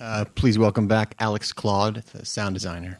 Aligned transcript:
Uh, 0.00 0.24
please 0.36 0.56
welcome 0.56 0.86
back 0.86 1.16
Alex 1.18 1.52
Claude, 1.52 2.04
the 2.12 2.24
sound 2.24 2.54
designer. 2.54 2.98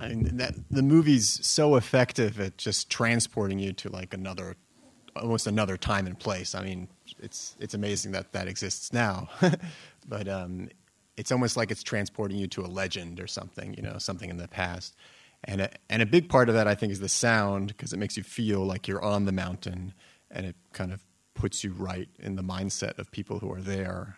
I 0.00 0.08
mean, 0.10 0.36
that 0.36 0.54
the 0.70 0.82
movie's 0.82 1.44
so 1.44 1.74
effective 1.74 2.38
at 2.38 2.58
just 2.58 2.88
transporting 2.88 3.58
you 3.58 3.72
to 3.72 3.88
like 3.88 4.14
another, 4.14 4.54
almost 5.16 5.48
another 5.48 5.76
time 5.76 6.06
and 6.06 6.16
place. 6.16 6.54
I 6.54 6.62
mean, 6.62 6.86
it's 7.18 7.56
it's 7.58 7.74
amazing 7.74 8.12
that 8.12 8.30
that 8.32 8.46
exists 8.46 8.92
now, 8.92 9.28
but 10.08 10.28
um, 10.28 10.68
it's 11.18 11.32
almost 11.32 11.56
like 11.56 11.72
it's 11.72 11.82
transporting 11.82 12.38
you 12.38 12.46
to 12.46 12.64
a 12.64 12.68
legend 12.68 13.18
or 13.18 13.26
something, 13.26 13.74
you 13.74 13.82
know, 13.82 13.98
something 13.98 14.30
in 14.30 14.36
the 14.36 14.46
past. 14.46 14.94
And 15.44 15.62
a, 15.62 15.70
and 15.90 16.00
a 16.00 16.06
big 16.06 16.28
part 16.28 16.48
of 16.48 16.54
that, 16.54 16.68
I 16.68 16.76
think, 16.76 16.92
is 16.92 17.00
the 17.00 17.08
sound 17.08 17.68
because 17.68 17.92
it 17.92 17.98
makes 17.98 18.16
you 18.16 18.22
feel 18.22 18.60
like 18.64 18.86
you're 18.86 19.02
on 19.02 19.24
the 19.24 19.32
mountain, 19.32 19.94
and 20.30 20.46
it 20.46 20.56
kind 20.72 20.92
of 20.92 21.02
puts 21.34 21.64
you 21.64 21.72
right 21.72 22.08
in 22.20 22.36
the 22.36 22.42
mindset 22.42 22.98
of 22.98 23.10
people 23.10 23.40
who 23.40 23.52
are 23.52 23.60
there, 23.60 24.16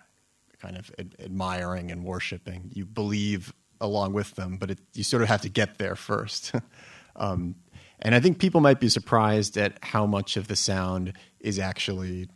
kind 0.60 0.76
of 0.76 0.90
ad- 0.98 1.16
admiring 1.18 1.90
and 1.90 2.04
worshiping. 2.04 2.70
You 2.74 2.84
believe 2.84 3.54
along 3.80 4.12
with 4.12 4.34
them, 4.34 4.58
but 4.58 4.70
it, 4.70 4.78
you 4.92 5.02
sort 5.02 5.22
of 5.22 5.28
have 5.28 5.40
to 5.40 5.48
get 5.48 5.78
there 5.78 5.96
first. 5.96 6.52
um, 7.16 7.54
and 7.98 8.14
I 8.14 8.20
think 8.20 8.38
people 8.38 8.60
might 8.60 8.80
be 8.80 8.90
surprised 8.90 9.56
at 9.56 9.78
how 9.82 10.04
much 10.04 10.36
of 10.36 10.48
the 10.48 10.56
sound 10.56 11.14
is 11.38 11.58
actually, 11.58 12.28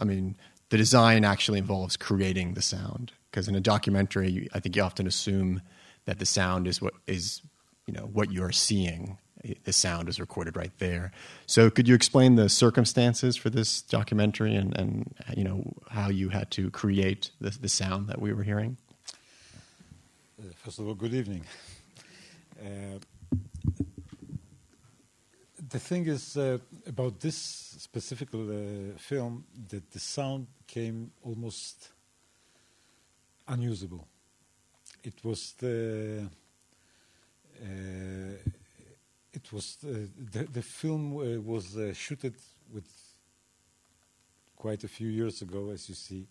I 0.00 0.04
mean, 0.04 0.36
the 0.68 0.76
design 0.76 1.24
actually 1.24 1.58
involves 1.58 1.96
creating 1.96 2.54
the 2.54 2.62
sound. 2.62 3.12
Because 3.32 3.48
in 3.48 3.54
a 3.54 3.60
documentary, 3.60 4.48
I 4.52 4.60
think 4.60 4.76
you 4.76 4.82
often 4.82 5.06
assume 5.06 5.62
that 6.04 6.18
the 6.18 6.26
sound 6.26 6.66
is 6.66 6.82
what 6.82 6.92
is, 7.06 7.40
you 7.86 7.94
know, 7.94 8.02
what 8.02 8.30
you're 8.30 8.52
seeing. 8.52 9.16
The 9.64 9.72
sound 9.72 10.08
is 10.08 10.20
recorded 10.20 10.54
right 10.54 10.70
there. 10.78 11.10
So, 11.46 11.68
could 11.68 11.88
you 11.88 11.94
explain 11.94 12.36
the 12.36 12.48
circumstances 12.48 13.36
for 13.36 13.50
this 13.50 13.82
documentary 13.82 14.54
and, 14.54 14.76
and 14.76 15.14
you 15.36 15.42
know 15.42 15.72
how 15.90 16.10
you 16.10 16.28
had 16.28 16.50
to 16.52 16.70
create 16.70 17.32
the, 17.40 17.50
the 17.50 17.68
sound 17.68 18.06
that 18.08 18.20
we 18.20 18.32
were 18.32 18.44
hearing? 18.44 18.76
First 20.56 20.78
of 20.78 20.86
all, 20.86 20.94
good 20.94 21.14
evening. 21.14 21.44
Uh, 22.60 22.98
the 25.70 25.78
thing 25.78 26.06
is 26.06 26.36
uh, 26.36 26.58
about 26.86 27.18
this 27.18 27.36
specific 27.36 28.28
uh, 28.34 28.96
film 28.98 29.44
that 29.70 29.90
the 29.90 29.98
sound 29.98 30.46
came 30.68 31.10
almost 31.22 31.88
unusable. 33.48 34.06
It 35.02 35.24
was 35.24 35.52
the 35.58 36.28
uh, 37.62 38.50
it 39.32 39.52
was 39.52 39.76
the, 39.76 40.08
the, 40.32 40.44
the 40.44 40.62
film 40.62 41.16
uh, 41.16 41.40
was 41.40 41.76
uh, 41.76 41.92
shooted 41.94 42.34
with 42.72 42.86
quite 44.56 44.84
a 44.84 44.88
few 44.88 45.08
years 45.08 45.42
ago, 45.42 45.70
as 45.70 45.88
you 45.88 45.94
see, 45.94 46.26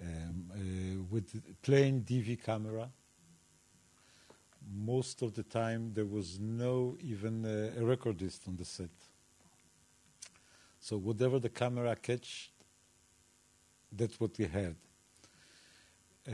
um, 0.00 0.50
uh, 0.52 1.04
with 1.10 1.42
plain 1.62 2.02
DV 2.02 2.42
camera. 2.42 2.88
Most 4.74 5.22
of 5.22 5.34
the 5.34 5.42
time, 5.42 5.92
there 5.94 6.06
was 6.06 6.38
no 6.40 6.96
even 7.00 7.44
uh, 7.44 7.80
a 7.80 7.82
recordist 7.82 8.48
on 8.48 8.56
the 8.56 8.64
set. 8.64 8.90
So 10.80 10.96
whatever 10.96 11.38
the 11.38 11.48
camera 11.48 11.96
catch, 11.96 12.50
that's 13.92 14.18
what 14.20 14.38
we 14.38 14.46
had. 14.46 14.76
Uh, 16.28 16.32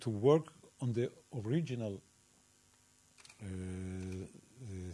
to 0.00 0.10
work 0.10 0.52
on 0.80 0.92
the 0.92 1.10
original 1.44 2.02
uh, 3.42 3.46
uh, 3.46 4.92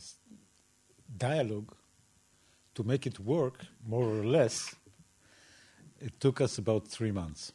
dialogue, 1.17 1.75
to 2.75 2.85
make 2.85 3.07
it 3.07 3.19
work 3.21 3.65
more 3.87 4.05
or 4.05 4.25
less, 4.25 4.75
it 6.01 6.19
took 6.21 6.41
us 6.41 6.59
about 6.59 6.89
three 6.89 7.11
months 7.11 7.53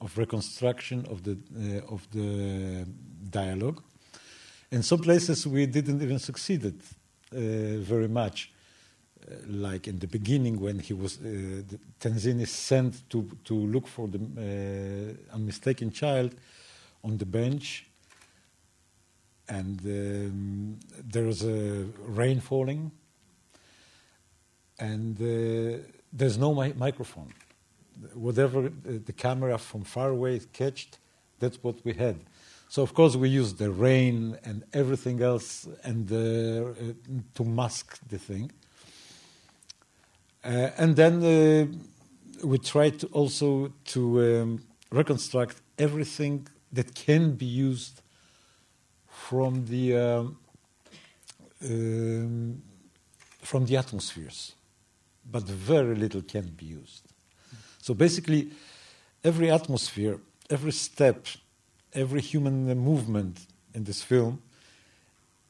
of 0.00 0.16
reconstruction 0.16 1.04
of 1.06 1.22
the 1.22 1.36
uh, 1.56 1.94
of 1.94 2.08
the 2.10 2.86
dialogue. 3.30 3.82
In 4.70 4.82
some 4.82 5.00
places, 5.00 5.46
we 5.46 5.66
didn't 5.66 6.02
even 6.02 6.18
succeeded 6.18 6.80
uh, 7.32 7.78
very 7.78 8.08
much. 8.08 8.52
Uh, 9.28 9.34
like 9.46 9.88
in 9.88 9.98
the 9.98 10.06
beginning, 10.06 10.60
when 10.60 10.78
he 10.78 10.94
was 10.94 11.18
uh, 11.18 11.62
Tenzin 12.00 12.40
is 12.40 12.50
sent 12.50 13.08
to 13.10 13.28
to 13.44 13.54
look 13.54 13.86
for 13.86 14.08
the 14.08 14.18
uh, 14.18 15.34
unmistaken 15.34 15.90
child 15.90 16.34
on 17.02 17.18
the 17.18 17.26
bench, 17.26 17.86
and 19.48 19.80
um, 19.84 20.78
there 21.12 21.24
was 21.24 21.42
a 21.42 21.86
rain 22.06 22.40
falling, 22.40 22.90
and 24.78 25.20
uh, 25.20 25.82
there's 26.12 26.38
no 26.38 26.54
mi- 26.54 26.74
microphone 26.76 27.32
whatever 28.14 28.70
the 28.84 29.12
camera 29.12 29.58
from 29.58 29.82
far 29.82 30.10
away 30.10 30.40
catched, 30.52 30.98
that's 31.38 31.62
what 31.62 31.84
we 31.84 31.92
had. 31.92 32.16
So 32.68 32.82
of 32.82 32.94
course 32.94 33.16
we 33.16 33.28
used 33.28 33.58
the 33.58 33.70
rain 33.70 34.38
and 34.44 34.64
everything 34.72 35.22
else 35.22 35.66
and 35.84 36.10
uh, 36.12 36.16
uh, 36.16 36.92
to 37.34 37.44
mask 37.44 37.98
the 38.08 38.18
thing. 38.18 38.50
Uh, 40.48 40.70
and 40.78 40.96
then 40.96 41.22
uh, 41.22 41.66
we 42.42 42.56
tried 42.56 42.98
to 42.98 43.06
also 43.08 43.70
to 43.84 44.00
um, 44.22 44.62
reconstruct 44.90 45.60
everything 45.78 46.46
that 46.72 46.94
can 46.94 47.32
be 47.32 47.44
used 47.44 48.00
from 49.06 49.66
the 49.66 49.94
um, 49.94 50.38
um, 51.62 52.62
from 53.42 53.66
the 53.66 53.76
atmospheres, 53.76 54.54
but 55.30 55.42
very 55.42 55.94
little 55.94 56.22
can 56.22 56.46
be 56.56 56.64
used. 56.64 57.02
So 57.82 57.92
basically, 57.92 58.48
every 59.22 59.50
atmosphere, 59.50 60.18
every 60.48 60.72
step, 60.72 61.26
every 61.92 62.22
human 62.22 62.74
movement 62.78 63.46
in 63.74 63.84
this 63.84 64.02
film 64.02 64.40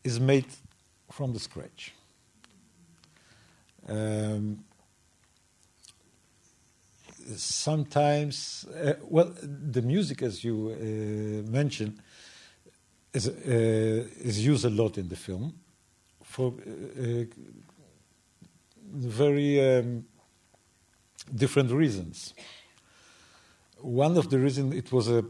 is 0.02 0.18
made 0.18 0.46
from 1.08 1.32
the 1.34 1.38
scratch. 1.38 1.92
Um, 3.88 4.64
sometimes, 7.36 8.66
uh, 8.66 8.94
well, 9.02 9.32
the 9.42 9.82
music, 9.82 10.22
as 10.22 10.44
you 10.44 10.70
uh, 10.70 11.50
mentioned, 11.50 12.00
is, 13.12 13.28
uh, 13.28 13.32
is 14.20 14.44
used 14.44 14.64
a 14.64 14.70
lot 14.70 14.98
in 14.98 15.08
the 15.08 15.16
film 15.16 15.54
for 16.22 16.52
uh, 16.52 17.24
very 18.92 19.78
um, 19.78 20.04
different 21.34 21.70
reasons. 21.70 22.34
One 23.80 24.16
of 24.16 24.28
the 24.28 24.38
reasons 24.38 24.74
it 24.74 24.90
was 24.92 25.08
a, 25.08 25.18
uh, 25.18 25.22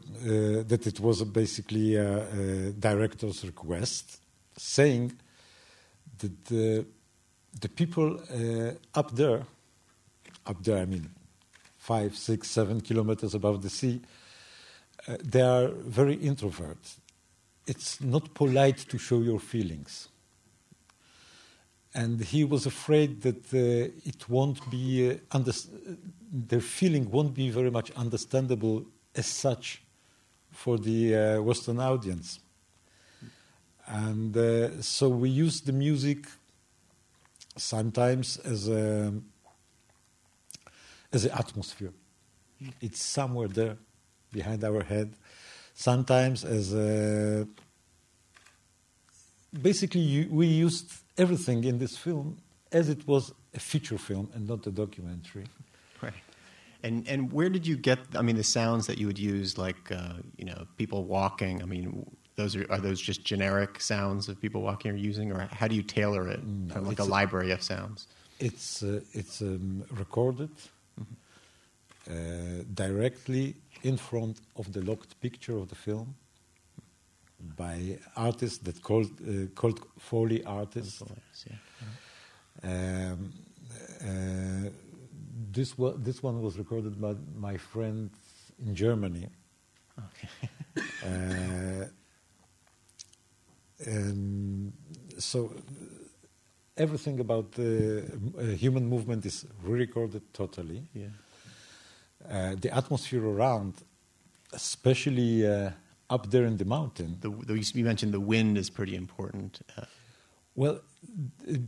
that 0.67 0.87
it 0.87 1.01
was 1.01 1.23
basically 1.25 1.97
a, 1.97 2.69
a, 2.69 2.73
director's 2.73 3.45
request, 3.45 4.21
saying 4.57 5.13
that 6.19 6.45
the, 6.47 6.87
the 7.61 7.69
people 7.69 8.19
uh, 8.31 8.99
up 8.99 9.15
there, 9.15 9.43
up 10.47 10.63
there, 10.65 10.79
I 10.79 10.87
mean, 10.87 11.11
five, 11.89 12.15
six, 12.15 12.51
seven 12.51 12.81
kilometers 12.81 13.35
above 13.35 13.63
the 13.63 13.71
sea, 13.71 14.01
uh, 15.07 15.17
they 15.33 15.43
are 15.43 15.69
very 15.69 16.15
introvert. 16.15 16.83
It's 17.67 18.01
not 18.01 18.35
polite 18.35 18.79
to 18.91 18.99
show 18.99 19.21
your 19.21 19.41
feelings 19.41 20.09
and 21.95 22.21
he 22.21 22.45
was 22.45 22.67
afraid 22.67 23.23
that 23.23 23.43
uh, 23.53 23.91
it 24.05 24.29
won't 24.29 24.61
be 24.71 25.11
uh, 25.11 25.15
under- 25.33 25.53
their 26.31 26.61
feeling 26.61 27.11
won't 27.11 27.35
be 27.35 27.51
very 27.51 27.71
much 27.71 27.91
understandable 27.93 28.85
as 29.15 29.27
such 29.27 29.83
for 30.53 30.79
the 30.79 31.17
uh, 31.17 31.43
Western 31.43 31.81
audience. 31.81 32.41
And 33.87 34.37
uh, 34.37 34.83
so 34.83 35.09
we 35.09 35.31
use 35.31 35.63
the 35.63 35.73
music 35.73 36.27
sometimes 37.57 38.37
as 38.39 38.69
a 38.69 39.13
as 41.13 41.25
an 41.25 41.33
atmosphere. 41.33 41.93
It's 42.81 43.01
somewhere 43.01 43.49
there, 43.49 43.77
behind 44.33 44.65
our 44.65 44.83
head. 44.83 45.15
Sometimes 45.75 46.45
as 46.45 46.75
a 46.75 47.47
basically 49.63 50.01
you, 50.01 50.29
we 50.31 50.47
used 50.47 50.93
everything 51.17 51.65
in 51.65 51.79
this 51.79 51.97
film 51.97 52.39
as 52.73 52.89
it 52.89 53.07
was 53.07 53.33
a 53.55 53.61
feature 53.61 53.99
film 53.99 54.29
and 54.35 54.47
not 54.47 54.67
a 54.67 54.71
documentary. 54.71 55.47
Right. 56.03 56.13
And 56.83 57.09
and 57.09 57.33
where 57.33 57.49
did 57.49 57.67
you 57.67 57.77
get? 57.77 57.99
I 58.15 58.23
mean, 58.23 58.37
the 58.37 58.45
sounds 58.45 58.87
that 58.87 58.99
you 58.99 59.07
would 59.07 59.19
use, 59.19 59.59
like 59.59 59.91
uh, 59.91 60.15
you 60.37 60.45
know, 60.45 60.67
people 60.77 61.05
walking. 61.05 61.63
I 61.63 61.67
mean, 61.67 62.07
those 62.37 62.55
are 62.55 62.67
are 62.71 62.79
those 62.79 63.01
just 63.01 63.25
generic 63.25 63.81
sounds 63.81 64.29
of 64.29 64.41
people 64.41 64.63
walking 64.63 64.93
or 64.93 64.97
using, 64.97 65.33
or 65.33 65.49
how 65.51 65.67
do 65.67 65.75
you 65.75 65.83
tailor 65.83 66.29
it? 66.29 66.45
No, 66.45 66.81
like 66.83 67.01
a 67.01 67.05
library 67.05 67.51
of 67.51 67.63
sounds. 67.63 68.07
It's 68.39 68.83
uh, 68.83 69.01
it's 69.13 69.41
um, 69.41 69.85
recorded. 69.91 70.51
Uh, 72.09 72.15
directly 72.75 73.55
in 73.83 73.97
front 73.97 74.41
of 74.57 74.73
the 74.73 74.81
locked 74.83 75.21
picture 75.21 75.57
of 75.57 75.69
the 75.69 75.75
film 75.75 76.15
by 77.57 77.99
artists 78.17 78.59
that 78.59 78.83
called 78.83 79.11
uh, 79.21 79.47
called 79.55 79.81
Foley 79.99 80.43
artists. 80.45 81.03
Yeah. 81.47 83.13
Um, 83.13 83.33
uh, 84.01 84.71
this 85.53 85.79
wa- 85.79 85.95
this 85.97 86.23
one 86.23 86.43
was 86.43 86.59
recorded 86.59 87.01
by 87.01 87.15
my 87.37 87.57
friend 87.57 88.11
in 88.67 88.75
Germany. 88.75 89.29
Okay. 89.99 90.29
Uh, 91.05 91.85
and 93.87 94.73
so 95.19 95.53
everything 96.77 97.21
about 97.21 97.53
the 97.53 98.05
uh, 98.39 98.43
human 98.57 98.87
movement 98.89 99.25
is 99.27 99.47
re-recorded 99.63 100.23
totally. 100.33 100.83
yeah. 100.95 101.07
Uh, 102.31 102.55
the 102.61 102.71
atmosphere 102.77 103.25
around, 103.25 103.75
especially 104.53 105.47
uh, 105.47 105.71
up 106.11 106.31
there 106.31 106.45
in 106.45 106.57
the 106.59 106.65
mountain. 106.65 107.17
The, 107.21 107.31
the, 107.31 107.55
you 107.75 107.85
mentioned 107.85 108.13
the 108.13 108.21
wind 108.21 108.59
is 108.59 108.71
pretty 108.71 108.95
important. 108.97 109.61
Uh, 109.77 109.85
Well, 110.55 110.81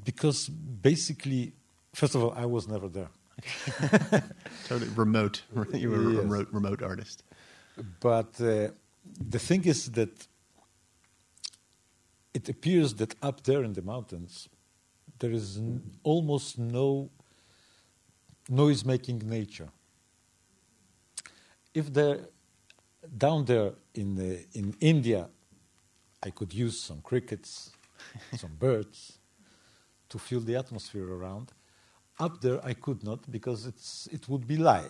because 0.05 0.51
basically, 0.83 1.53
first 1.95 2.15
of 2.15 2.23
all, 2.23 2.33
I 2.37 2.47
was 2.47 2.67
never 2.67 2.89
there. 2.89 3.09
totally 4.69 4.91
remote. 4.97 5.43
You 5.73 5.91
were 5.91 5.97
a 5.97 6.13
Yes. 6.13 6.23
remote, 6.25 6.49
remote 6.53 6.83
artist. 6.83 7.23
But 8.01 8.41
uh, 8.41 8.69
the 9.31 9.39
thing 9.39 9.65
is 9.65 9.91
that 9.93 10.27
it 12.35 12.49
appears 12.49 12.95
that 12.95 13.15
up 13.23 13.43
there 13.45 13.65
in 13.65 13.73
the 13.73 13.83
mountains, 13.83 14.49
there 15.19 15.33
is 15.35 15.57
n- 15.57 15.81
almost 16.03 16.59
no 16.59 17.09
noise 18.49 18.85
making 18.85 19.19
nature. 19.29 19.69
If 21.73 21.93
there, 21.93 22.19
down 23.17 23.45
there 23.45 23.73
in, 23.95 24.17
the, 24.17 24.45
in 24.55 24.75
India, 24.81 25.29
I 26.23 26.31
could 26.31 26.53
use 26.53 26.81
some 26.81 27.01
crickets, 27.01 27.71
some 28.37 28.57
birds 28.59 29.19
to 30.09 30.19
feel 30.19 30.41
the 30.41 30.57
atmosphere 30.57 31.09
around. 31.09 31.53
Up 32.19 32.41
there, 32.41 32.65
I 32.65 32.75
could 32.75 33.03
not 33.03 33.31
because 33.31 33.67
it's, 33.67 34.09
it 34.13 34.29
would 34.29 34.47
be 34.47 34.57
lie. 34.57 34.89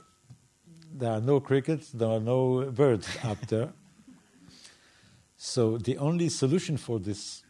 There 0.93 1.11
are 1.11 1.21
no 1.21 1.38
crickets, 1.38 1.91
there 1.93 2.09
are 2.09 2.21
no 2.21 2.71
birds 2.73 3.09
up 3.25 3.47
there. 3.47 3.73
So 5.37 5.79
the 5.79 5.97
only 5.99 6.29
solution 6.29 6.77
for 6.77 6.99
this 6.99 7.43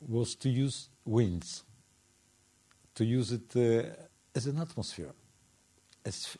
was 0.00 0.34
to 0.36 0.48
use 0.48 0.88
winds, 1.04 1.62
to 2.94 3.04
use 3.04 3.32
it 3.32 3.54
uh, 3.56 3.88
as 4.34 4.46
an 4.46 4.58
atmosphere, 4.58 5.12
as 6.04 6.36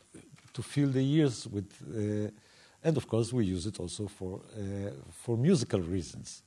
to 0.57 0.61
fill 0.63 0.91
the 0.91 1.05
ears 1.19 1.47
with, 1.47 1.69
uh, 1.87 2.29
and 2.87 2.97
of 2.97 3.05
course 3.07 3.35
we 3.37 3.55
use 3.55 3.69
it 3.69 3.79
also 3.79 4.07
for 4.07 4.33
uh, 4.55 4.91
for 5.11 5.37
musical 5.37 5.81
reasons. 5.95 6.43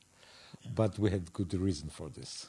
But 0.74 0.98
we 0.98 1.10
had 1.10 1.22
good 1.32 1.52
reason 1.54 1.88
for 1.90 2.10
this. 2.10 2.48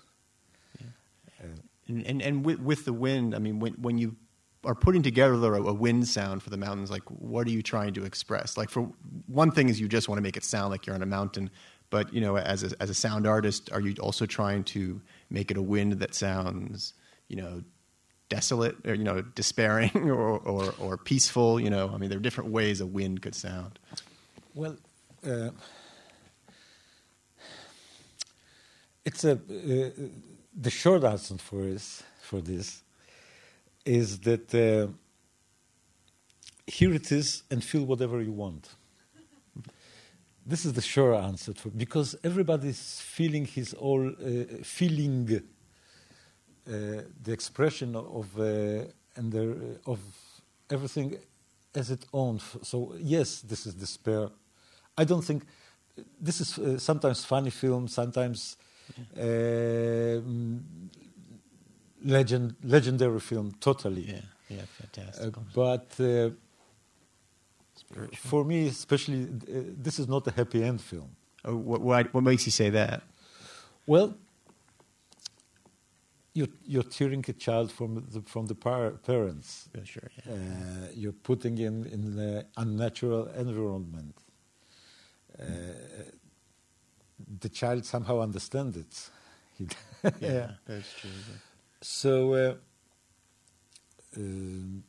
Uh, 0.79 1.45
And, 1.87 2.07
and, 2.09 2.21
and 2.21 2.45
with, 2.45 2.59
with 2.59 2.81
the 2.85 2.93
wind, 2.93 3.33
I 3.35 3.39
mean, 3.39 3.59
when, 3.59 3.73
when 3.81 3.97
you 3.97 4.15
are 4.63 4.75
putting 4.75 5.03
together 5.03 5.55
a, 5.55 5.61
a 5.61 5.73
wind 5.73 6.07
sound 6.07 6.41
for 6.43 6.49
the 6.49 6.57
mountains, 6.57 6.89
like 6.91 7.03
what 7.09 7.47
are 7.47 7.51
you 7.57 7.63
trying 7.63 7.93
to 7.93 8.05
express? 8.05 8.57
Like 8.57 8.69
for 8.69 8.83
one 9.41 9.51
thing 9.51 9.69
is 9.69 9.79
you 9.79 9.87
just 9.87 10.07
want 10.07 10.17
to 10.17 10.23
make 10.27 10.37
it 10.37 10.43
sound 10.43 10.71
like 10.71 10.85
you're 10.85 10.95
on 10.95 11.01
a 11.01 11.13
mountain, 11.19 11.49
but 11.89 12.05
you 12.13 12.21
know, 12.21 12.37
as 12.37 12.63
a, 12.63 12.69
as 12.79 12.89
a 12.89 12.93
sound 12.93 13.25
artist, 13.27 13.69
are 13.71 13.81
you 13.81 13.93
also 13.99 14.25
trying 14.25 14.63
to 14.75 15.01
make 15.29 15.51
it 15.51 15.57
a 15.57 15.61
wind 15.61 15.93
that 15.93 16.13
sounds, 16.13 16.93
you 17.27 17.37
know, 17.41 17.63
desolate 18.31 18.77
or 18.87 18.95
you 18.95 19.03
know, 19.03 19.21
despairing 19.41 19.91
or, 20.09 20.39
or, 20.53 20.73
or 20.79 20.97
peaceful? 20.97 21.59
You 21.59 21.69
know, 21.69 21.91
I 21.93 21.97
mean, 21.99 22.09
there 22.09 22.19
are 22.19 22.27
different 22.27 22.49
ways 22.49 22.81
a 22.81 22.85
wind 22.85 23.21
could 23.21 23.35
sound. 23.35 23.73
Well, 24.55 24.75
uh, 25.27 25.49
it's 29.05 29.23
a 29.23 29.33
uh, 29.33 29.89
the 30.67 30.69
short 30.69 31.03
answer 31.03 31.37
for 31.37 31.61
this 31.71 32.03
for 32.21 32.41
this 32.41 32.83
is 33.85 34.19
that 34.19 34.47
uh, 34.53 34.87
here 36.67 36.93
it 36.93 37.11
is 37.11 37.43
and 37.51 37.63
feel 37.63 37.83
whatever 37.91 38.21
you 38.21 38.31
want. 38.31 38.63
This 40.45 40.65
is 40.65 40.73
the 40.73 40.81
sure 40.81 41.13
answer 41.15 41.53
for 41.53 41.69
because 41.69 42.15
everybody's 42.23 43.01
feeling 43.01 43.45
his 43.45 43.73
all 43.73 44.03
uh, 44.09 44.43
feeling 44.63 45.41
the 46.65 47.31
expression 47.31 47.95
of 47.95 48.25
uh, 48.39 48.85
and 49.15 49.31
the, 49.31 49.79
of 49.85 49.99
everything 50.69 51.17
as 51.75 51.89
its 51.89 52.05
own. 52.13 52.39
So 52.63 52.93
yes, 52.99 53.41
this 53.41 53.65
is 53.65 53.73
despair. 53.73 54.29
I 54.97 55.03
don't 55.05 55.23
think 55.25 55.43
this 56.19 56.39
is 56.41 56.57
uh, 56.57 56.77
sometimes 56.79 57.25
funny 57.25 57.49
film, 57.49 57.87
sometimes 57.87 58.57
um, 59.19 60.63
legend 62.03 62.55
legendary 62.63 63.19
film. 63.19 63.51
Totally, 63.59 64.01
Yeah, 64.01 64.21
yeah, 64.49 64.61
Uh, 64.61 64.65
fantastic. 64.81 65.33
but. 65.53 65.87
Uh, 65.99 66.29
Spiritual. 67.75 68.17
for 68.29 68.45
me, 68.45 68.67
especially, 68.67 69.23
uh, 69.23 69.63
this 69.83 69.99
is 69.99 70.07
not 70.07 70.27
a 70.27 70.31
happy 70.31 70.63
end 70.63 70.79
film. 70.81 71.09
Oh, 71.43 71.55
what, 71.55 71.81
what, 71.81 72.13
what 72.13 72.23
makes 72.23 72.45
you 72.45 72.51
say 72.51 72.69
that? 72.69 73.01
Well, 73.87 74.13
you're, 76.33 76.47
you're 76.65 76.83
tearing 76.83 77.23
a 77.27 77.33
child 77.33 77.71
from 77.71 78.05
the, 78.09 78.21
from 78.21 78.45
the 78.47 78.55
par- 78.55 78.91
parents. 79.05 79.69
Yeah, 79.75 79.83
sure. 79.83 80.09
Yeah. 80.25 80.33
Uh, 80.33 80.87
you're 80.93 81.11
putting 81.23 81.57
in 81.57 81.85
in 81.85 82.17
an 82.19 82.45
unnatural 82.57 83.27
environment. 83.27 84.15
Uh, 85.39 85.43
the 87.39 87.49
child 87.49 87.85
somehow 87.85 88.19
understands 88.21 88.77
it. 88.77 89.09
Yeah, 90.19 90.51
that's 90.65 90.93
true. 90.99 91.11
yeah. 91.29 91.35
So, 91.81 92.33
uh, 92.33 92.55
um, 94.17 94.83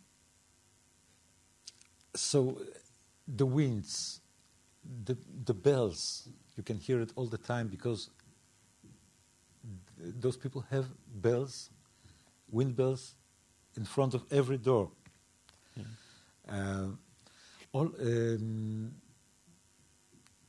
so 2.15 2.59
the 3.29 3.45
winds, 3.47 4.21
the 5.05 5.17
the 5.45 5.55
bells, 5.55 6.29
you 6.57 6.63
can 6.63 6.79
hear 6.79 7.01
it 7.03 7.13
all 7.17 7.27
the 7.27 7.39
time 7.39 7.69
because 7.69 8.09
those 10.03 10.37
people 10.37 10.65
have 10.71 10.87
bells, 11.15 11.71
wind 12.51 12.77
bells, 12.77 13.15
in 13.77 13.85
front 13.85 14.15
of 14.15 14.25
every 14.31 14.59
door. 14.59 14.91
Uh, 16.49 16.89
all 17.73 17.91
um, 18.01 18.93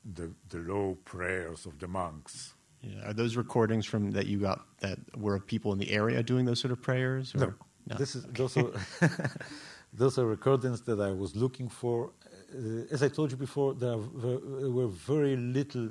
the 0.04 0.32
the 0.50 0.58
low 0.58 0.98
prayers 1.06 1.66
of 1.66 1.80
the 1.80 1.88
monks. 1.88 2.54
Yeah. 2.82 3.10
Are 3.10 3.14
those 3.14 3.38
recordings 3.38 3.86
from 3.86 4.12
that 4.12 4.26
you 4.26 4.40
got 4.40 4.66
that 4.80 4.98
were 5.18 5.36
of 5.36 5.48
people 5.48 5.72
in 5.72 5.80
the 5.80 5.92
area 5.92 6.22
doing 6.22 6.46
those 6.46 6.60
sort 6.60 6.72
of 6.72 6.82
prayers? 6.82 7.34
Or? 7.36 7.56
No, 7.88 7.96
this 7.98 8.16
is 8.16 8.26
those 8.26 8.58
are 8.58 8.72
those 9.94 10.18
are 10.18 10.26
recordings 10.26 10.82
that 10.82 11.00
I 11.00 11.12
was 11.12 11.36
looking 11.36 11.70
for. 11.70 12.12
Uh, 12.54 12.86
as 12.92 13.02
I 13.02 13.08
told 13.08 13.32
you 13.32 13.38
before, 13.38 13.74
there 13.74 13.98
were 13.98 14.88
very 14.88 15.36
little 15.38 15.90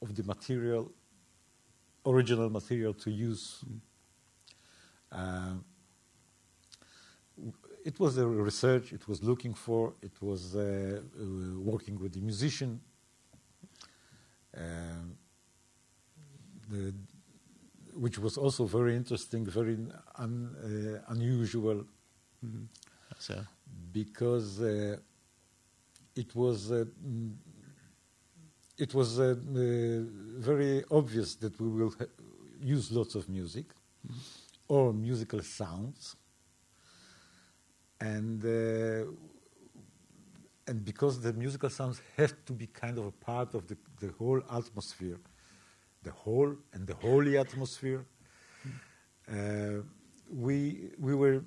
of 0.00 0.14
the 0.14 0.22
material, 0.22 0.92
original 2.08 2.50
material 2.50 2.94
to 2.94 3.10
use. 3.10 3.64
Uh, 5.12 5.54
it 7.84 7.98
was 8.00 8.18
a 8.18 8.26
research. 8.26 8.92
It 8.92 9.06
was 9.08 9.22
looking 9.22 9.54
for. 9.54 9.94
It 10.02 10.20
was 10.20 10.54
uh, 10.54 10.60
uh, 10.60 11.60
working 11.60 11.98
with 11.98 12.12
the 12.12 12.20
musician. 12.20 12.80
Um, 14.56 15.16
the, 16.70 16.94
which 17.94 18.18
was 18.18 18.36
also 18.36 18.64
very 18.64 18.94
interesting, 18.94 19.44
very 19.46 19.76
un, 20.16 20.54
uh, 21.08 21.12
unusual, 21.12 21.84
So 23.18 23.44
because 23.92 24.60
uh, 24.60 24.96
it 26.14 26.34
was 26.34 26.70
uh, 26.70 26.84
mm, 27.04 27.34
it 28.78 28.94
was 28.94 29.18
uh, 29.18 29.34
uh, 29.34 29.34
very 30.38 30.84
obvious 30.90 31.34
that 31.36 31.60
we 31.60 31.68
will 31.68 31.94
use 32.60 32.92
lots 32.92 33.14
of 33.16 33.28
music 33.28 33.66
or 34.68 34.92
musical 34.92 35.42
sounds, 35.42 36.16
and 38.00 38.44
uh, 38.44 39.10
and 40.68 40.84
because 40.84 41.20
the 41.20 41.32
musical 41.32 41.70
sounds 41.70 42.00
have 42.16 42.34
to 42.44 42.52
be 42.52 42.66
kind 42.66 42.98
of 42.98 43.06
a 43.06 43.10
part 43.10 43.54
of 43.54 43.66
the, 43.66 43.76
the 44.00 44.12
whole 44.18 44.40
atmosphere, 44.52 45.18
the 46.02 46.12
whole 46.12 46.54
and 46.72 46.86
the 46.86 46.94
holy 46.94 47.36
atmosphere. 47.36 48.06
Uh, 49.30 49.82
we 50.30 50.90
we 50.98 51.14
were 51.14 51.42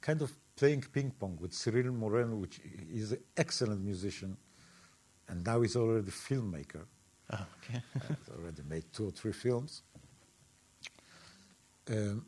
kind 0.00 0.22
of 0.22 0.30
playing 0.54 0.82
ping 0.92 1.10
pong 1.10 1.36
with 1.40 1.52
Cyril 1.52 1.92
Morin, 1.92 2.40
which 2.40 2.60
is 2.92 3.12
an 3.12 3.18
excellent 3.36 3.82
musician, 3.82 4.36
and 5.28 5.44
now 5.44 5.60
he's 5.60 5.76
already 5.76 6.08
a 6.08 6.10
filmmaker. 6.10 6.84
oh, 7.32 7.46
okay. 7.58 7.82
Uh, 7.96 8.00
he's 8.08 8.34
already 8.34 8.62
made 8.68 8.84
two 8.92 9.08
or 9.08 9.10
three 9.10 9.32
films. 9.32 9.82
Um, 11.90 12.26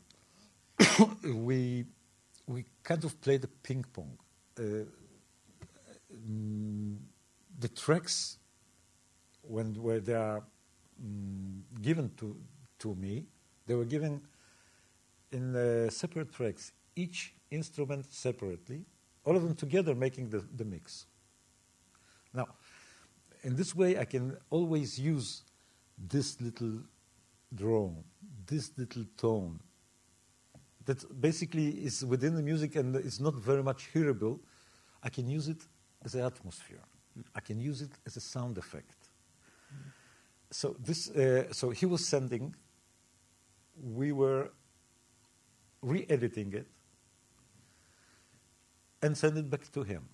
we 1.23 1.85
we 2.47 2.65
kind 2.83 3.03
of 3.03 3.19
played 3.21 3.43
a 3.43 3.47
ping 3.47 3.85
pong. 3.93 4.17
Uh, 4.57 4.85
mm, 6.13 6.97
the 7.59 7.67
tracks 7.69 8.37
when 9.41 9.73
where 9.75 9.99
they 9.99 10.13
are 10.15 10.43
mm, 11.01 11.61
given 11.81 12.11
to 12.17 12.35
to 12.79 12.95
me, 12.95 13.25
they 13.67 13.75
were 13.75 13.85
given 13.85 14.21
in 15.31 15.55
uh, 15.55 15.89
separate 15.89 16.33
tracks, 16.33 16.71
each 16.95 17.33
instrument 17.51 18.11
separately, 18.11 18.85
all 19.25 19.35
of 19.35 19.43
them 19.43 19.55
together 19.55 19.93
making 19.95 20.29
the, 20.29 20.43
the 20.55 20.65
mix. 20.65 21.05
Now, 22.33 22.47
in 23.43 23.55
this 23.55 23.75
way, 23.75 23.97
I 23.97 24.05
can 24.05 24.37
always 24.49 24.99
use 24.99 25.43
this 25.97 26.39
little 26.41 26.79
drone, 27.53 28.03
this 28.45 28.71
little 28.77 29.05
tone, 29.17 29.59
that 30.85 31.21
basically 31.21 31.69
is 31.69 32.03
within 32.05 32.35
the 32.35 32.41
music 32.41 32.75
and 32.75 32.95
is 32.95 33.19
not 33.19 33.35
very 33.35 33.63
much 33.63 33.89
hearable. 33.93 34.39
I 35.03 35.09
can 35.09 35.29
use 35.29 35.47
it 35.47 35.61
as 36.03 36.15
an 36.15 36.21
atmosphere. 36.21 36.81
I 37.35 37.39
can 37.41 37.59
use 37.59 37.81
it 37.81 37.91
as 38.05 38.17
a 38.17 38.21
sound 38.21 38.57
effect. 38.57 39.09
So 40.51 40.75
this, 40.79 41.09
uh, 41.09 41.51
so 41.51 41.69
he 41.69 41.85
was 41.85 42.07
sending. 42.07 42.55
We 43.81 44.11
were 44.11 44.51
re-editing 45.81 46.53
it 46.53 46.67
and 49.01 49.17
send 49.17 49.37
it 49.37 49.49
back 49.49 49.71
to 49.71 49.83
him. 49.83 50.09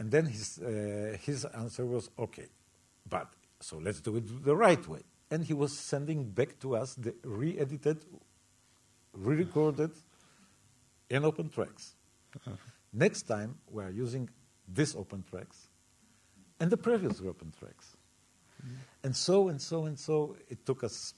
And 0.00 0.10
then 0.10 0.24
his, 0.24 0.58
uh, 0.58 1.18
his 1.20 1.44
answer 1.44 1.84
was, 1.84 2.08
okay, 2.18 2.46
but 3.06 3.28
so 3.60 3.76
let's 3.76 4.00
do 4.00 4.16
it 4.16 4.44
the 4.44 4.56
right 4.56 4.88
way. 4.88 5.02
And 5.30 5.44
he 5.44 5.52
was 5.52 5.78
sending 5.78 6.24
back 6.24 6.58
to 6.60 6.74
us 6.74 6.94
the 6.94 7.14
re 7.22 7.58
edited, 7.58 7.98
re 9.12 9.36
recorded, 9.36 9.90
and 11.10 11.26
open 11.26 11.50
tracks. 11.50 11.96
Uh-huh. 12.34 12.52
Next 12.94 13.24
time, 13.24 13.58
we 13.70 13.84
are 13.84 13.90
using 13.90 14.30
this 14.66 14.96
open 14.96 15.22
tracks 15.30 15.68
and 16.58 16.70
the 16.70 16.78
previous 16.78 17.20
open 17.20 17.52
tracks. 17.58 17.94
Mm-hmm. 18.64 18.74
And 19.04 19.14
so 19.14 19.48
and 19.48 19.60
so 19.60 19.84
and 19.84 19.98
so, 19.98 20.34
it 20.48 20.64
took 20.64 20.82
us 20.82 21.12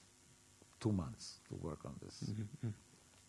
two 0.81 0.91
months 0.91 1.39
to 1.47 1.55
work 1.55 1.85
on 1.85 1.95
this. 2.03 2.15
Mm-hmm. 2.29 2.69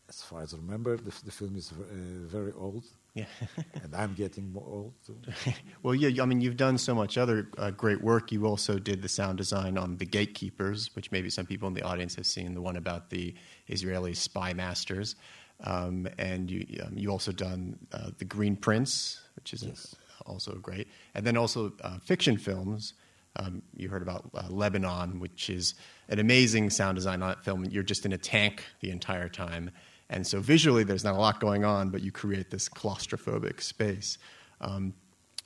As 0.08 0.20
far 0.20 0.42
as 0.42 0.52
I 0.52 0.56
remember, 0.56 0.96
the, 0.96 1.12
the 1.24 1.30
film 1.30 1.54
is 1.54 1.70
uh, 1.70 1.84
very 2.26 2.52
old. 2.52 2.84
Yeah. 3.14 3.26
and 3.82 3.94
I'm 3.94 4.14
getting 4.14 4.52
more 4.52 4.66
old 4.66 4.94
too. 5.06 5.16
well, 5.82 5.94
yeah, 5.94 6.22
I 6.22 6.26
mean, 6.26 6.40
you've 6.40 6.56
done 6.56 6.78
so 6.78 6.94
much 6.94 7.16
other 7.16 7.48
uh, 7.56 7.70
great 7.70 8.02
work. 8.02 8.32
You 8.32 8.46
also 8.46 8.78
did 8.78 9.02
the 9.02 9.08
sound 9.08 9.38
design 9.38 9.78
on 9.78 9.96
The 9.96 10.04
Gatekeepers, 10.04 10.94
which 10.96 11.12
maybe 11.12 11.30
some 11.30 11.46
people 11.46 11.68
in 11.68 11.74
the 11.74 11.82
audience 11.82 12.16
have 12.16 12.26
seen, 12.26 12.54
the 12.54 12.60
one 12.60 12.76
about 12.76 13.10
the 13.10 13.34
Israeli 13.68 14.14
spy 14.14 14.52
masters. 14.52 15.14
Um, 15.62 16.08
and 16.18 16.50
you, 16.50 16.66
um, 16.84 16.98
you 16.98 17.10
also 17.10 17.30
done 17.30 17.78
uh, 17.92 18.10
The 18.18 18.24
Green 18.24 18.56
Prince, 18.56 19.20
which 19.36 19.52
is 19.52 19.62
yes. 19.62 19.94
also 20.26 20.56
great. 20.56 20.88
And 21.14 21.24
then 21.24 21.36
also 21.36 21.72
uh, 21.82 21.98
fiction 22.00 22.36
films. 22.36 22.94
Um, 23.36 23.62
you 23.76 23.88
heard 23.88 24.02
about 24.02 24.28
uh, 24.34 24.48
Lebanon, 24.48 25.20
which 25.20 25.50
is 25.50 25.74
an 26.08 26.18
amazing 26.18 26.70
sound 26.70 26.96
design 26.96 27.22
on 27.22 27.28
that 27.28 27.44
film. 27.44 27.64
You're 27.64 27.82
just 27.84 28.04
in 28.04 28.12
a 28.12 28.18
tank 28.18 28.64
the 28.80 28.90
entire 28.90 29.28
time 29.28 29.70
and 30.10 30.26
so 30.26 30.40
visually, 30.40 30.84
there's 30.84 31.04
not 31.04 31.14
a 31.14 31.18
lot 31.18 31.40
going 31.40 31.64
on, 31.64 31.90
but 31.90 32.02
you 32.02 32.12
create 32.12 32.50
this 32.50 32.68
claustrophobic 32.68 33.60
space. 33.60 34.18
Um, 34.60 34.94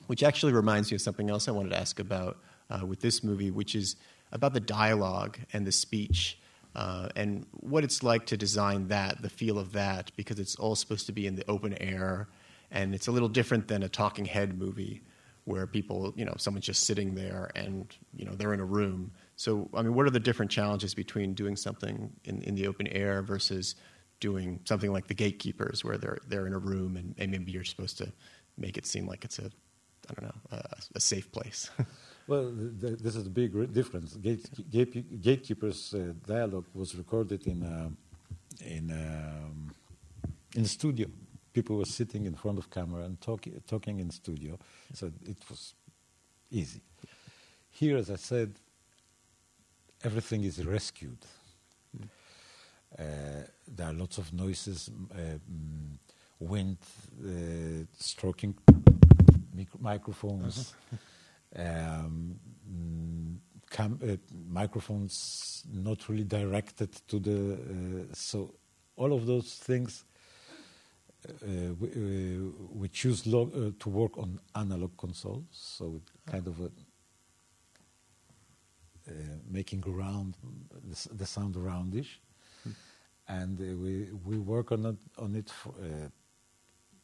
which 0.09 0.23
actually 0.23 0.53
reminds 0.53 0.89
me 0.89 0.95
of 0.95 1.01
something 1.01 1.29
else 1.29 1.47
I 1.47 1.51
wanted 1.51 1.69
to 1.69 1.79
ask 1.79 1.99
about 1.99 2.39
uh, 2.71 2.83
with 2.83 2.99
this 2.99 3.23
movie, 3.23 3.51
which 3.51 3.75
is 3.75 3.95
about 4.31 4.53
the 4.53 4.59
dialogue 4.59 5.37
and 5.53 5.67
the 5.67 5.71
speech. 5.71 6.39
Uh, 6.75 7.09
and 7.15 7.45
what 7.51 7.83
it's 7.83 8.01
like 8.01 8.25
to 8.25 8.35
design 8.35 8.87
that, 8.87 9.21
the 9.21 9.29
feel 9.29 9.59
of 9.59 9.71
that, 9.73 10.11
because 10.15 10.39
it's 10.39 10.55
all 10.55 10.75
supposed 10.75 11.05
to 11.05 11.11
be 11.11 11.27
in 11.27 11.35
the 11.35 11.47
open 11.47 11.75
air, 11.75 12.27
and 12.71 12.95
it's 12.95 13.07
a 13.07 13.11
little 13.11 13.29
different 13.29 13.67
than 13.67 13.83
a 13.83 13.89
talking 13.89 14.25
head 14.25 14.57
movie 14.57 15.03
where 15.45 15.67
people, 15.67 16.11
you 16.15 16.25
know, 16.25 16.33
someone's 16.37 16.65
just 16.65 16.85
sitting 16.85 17.13
there 17.13 17.51
and 17.55 17.95
you 18.15 18.25
know 18.25 18.33
they're 18.33 18.53
in 18.53 18.59
a 18.59 18.65
room. 18.65 19.11
So, 19.35 19.69
I 19.75 19.83
mean, 19.83 19.93
what 19.93 20.07
are 20.07 20.11
the 20.11 20.19
different 20.19 20.49
challenges 20.49 20.95
between 20.95 21.35
doing 21.35 21.55
something 21.55 22.11
in, 22.25 22.41
in 22.41 22.55
the 22.55 22.65
open 22.65 22.87
air 22.87 23.21
versus 23.21 23.75
doing 24.19 24.59
something 24.65 24.91
like 24.91 25.07
the 25.07 25.13
gatekeepers 25.13 25.83
where 25.83 25.97
they're 25.97 26.19
they're 26.27 26.47
in 26.47 26.53
a 26.53 26.59
room 26.59 26.97
and, 26.97 27.15
and 27.17 27.31
maybe 27.31 27.51
you're 27.51 27.63
supposed 27.63 27.97
to 27.97 28.11
make 28.57 28.77
it 28.77 28.85
seem 28.85 29.07
like 29.07 29.25
it's 29.25 29.39
a 29.39 29.49
I 30.09 30.13
don't 30.13 30.23
know 30.23 30.41
a, 30.51 30.77
a 30.95 30.99
safe 30.99 31.31
place. 31.31 31.69
well, 32.27 32.51
this 32.53 33.15
is 33.15 33.27
a 33.27 33.29
big 33.29 33.73
difference. 33.73 34.15
Gate, 34.15 34.49
gate, 34.69 35.21
gatekeepers 35.21 35.93
uh, 35.93 36.13
dialogue 36.25 36.65
was 36.73 36.95
recorded 36.95 37.45
in 37.47 37.63
uh, 37.63 37.89
in 38.65 38.91
um, 38.91 39.73
in 40.55 40.63
the 40.63 40.69
studio. 40.69 41.07
People 41.53 41.77
were 41.77 41.85
sitting 41.85 42.25
in 42.25 42.35
front 42.35 42.57
of 42.57 42.69
camera 42.69 43.03
and 43.03 43.19
talking 43.21 43.61
talking 43.67 43.99
in 43.99 44.09
studio, 44.11 44.57
so 44.93 45.11
it 45.25 45.37
was 45.49 45.73
easy. 46.51 46.81
Here, 47.71 47.97
as 47.97 48.09
I 48.09 48.15
said, 48.15 48.53
everything 50.03 50.43
is 50.43 50.65
rescued. 50.65 51.25
Uh, 52.97 53.43
there 53.75 53.87
are 53.87 53.93
lots 53.93 54.17
of 54.17 54.33
noises, 54.33 54.89
uh, 55.13 55.37
wind 56.39 56.77
uh, 57.23 57.85
stroking 57.97 58.55
microphones, 59.79 60.73
uh-huh. 60.93 61.63
um, 62.05 62.39
mm, 62.71 63.35
cam- 63.69 63.99
uh, 64.03 64.15
microphones 64.47 65.63
not 65.71 66.07
really 66.09 66.23
directed 66.23 66.91
to 67.07 67.19
the. 67.19 67.53
Uh, 67.53 68.13
so 68.13 68.53
all 68.95 69.13
of 69.13 69.25
those 69.25 69.55
things. 69.55 70.05
We, 71.45 72.39
we, 72.71 72.87
choose 72.87 73.23
to 73.23 73.89
work 73.89 74.17
on 74.17 74.39
analog 74.55 74.95
consoles, 74.97 75.43
so 75.51 76.01
kind 76.25 76.47
of 76.47 76.61
a, 76.61 76.71
making 79.51 79.83
around 79.85 80.37
the, 80.81 81.15
the 81.15 81.25
sound 81.25 81.55
roundish 81.55 82.21
and 83.29 83.59
uh, 83.61 83.77
we 83.77 84.09
we 84.25 84.37
work 84.39 84.71
on 84.71 84.85
it 84.85 84.97
on 85.19 85.35
it 85.35 85.49
for, 85.49 85.69
uh, 85.81 86.09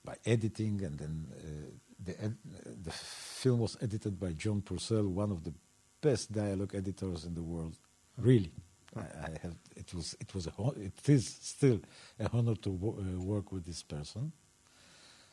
by 0.04 0.16
editing, 0.26 0.84
and 0.84 0.98
then 1.00 1.28
uh, 1.32 1.72
the 2.04 2.24
ed- 2.24 2.38
the 2.84 2.92
film 2.92 3.60
was 3.60 3.78
edited 3.82 4.20
by 4.20 4.34
John 4.34 4.62
Purcell, 4.62 5.08
one 5.08 5.32
of 5.32 5.44
the 5.44 5.54
best 6.02 6.32
dialogue 6.32 6.76
editors 6.76 7.26
in 7.26 7.36
the 7.36 7.44
world. 7.44 7.78
Really, 8.18 8.52
I, 8.96 9.02
I 9.02 9.30
have 9.44 9.56
it 9.76 9.94
was 9.94 10.16
it 10.20 10.34
was 10.36 10.48
a 10.48 10.52
it 10.82 11.10
is 11.10 11.38
still 11.42 11.80
a 12.20 12.30
honor 12.34 12.56
to 12.56 12.70
wo- 12.72 12.98
uh, 13.00 13.22
work 13.22 13.52
with 13.52 13.66
this 13.66 13.84
person. 13.84 14.32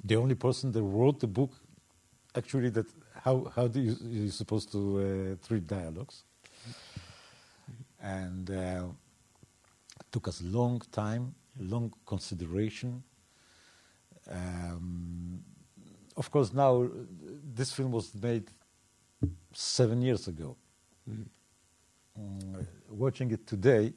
The 0.04 0.16
only 0.16 0.34
person 0.34 0.72
that 0.72 0.82
wrote 0.82 1.20
the 1.20 1.28
book, 1.28 1.52
actually, 2.36 2.70
that 2.70 2.86
how 3.24 3.50
how 3.56 3.68
do 3.68 3.80
you 3.80 3.96
you 4.02 4.30
supposed 4.30 4.72
to 4.72 4.78
uh, 5.40 5.46
treat 5.46 5.66
dialogues, 5.66 6.24
and 8.00 8.50
uh, 8.50 8.84
took 10.12 10.28
us 10.28 10.40
long 10.42 10.80
time, 10.92 11.34
long 11.58 11.92
consideration. 12.06 13.02
Um, 14.30 15.42
of 16.16 16.30
course, 16.30 16.52
now 16.52 16.88
this 17.54 17.72
film 17.72 17.90
was 17.92 18.14
made 18.14 18.44
seven 19.52 20.02
years 20.02 20.28
ago. 20.28 20.56
Mm. 21.10 21.26
Um, 22.16 22.66
watching 22.90 23.30
it 23.30 23.46
today, 23.46 23.92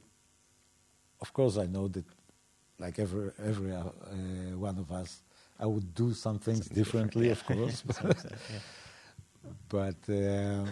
of 1.21 1.33
course, 1.33 1.57
I 1.57 1.65
know 1.65 1.87
that, 1.89 2.05
like 2.79 2.97
every 2.99 3.31
every 3.45 3.73
uh, 3.73 3.83
one 4.57 4.77
of 4.77 4.91
us, 4.91 5.21
I 5.59 5.65
would 5.65 5.93
do 5.93 6.13
some 6.13 6.39
things 6.39 6.67
differently, 6.67 7.29
of 7.29 7.45
course. 7.45 7.83
but 9.69 9.97
uh, 10.09 10.65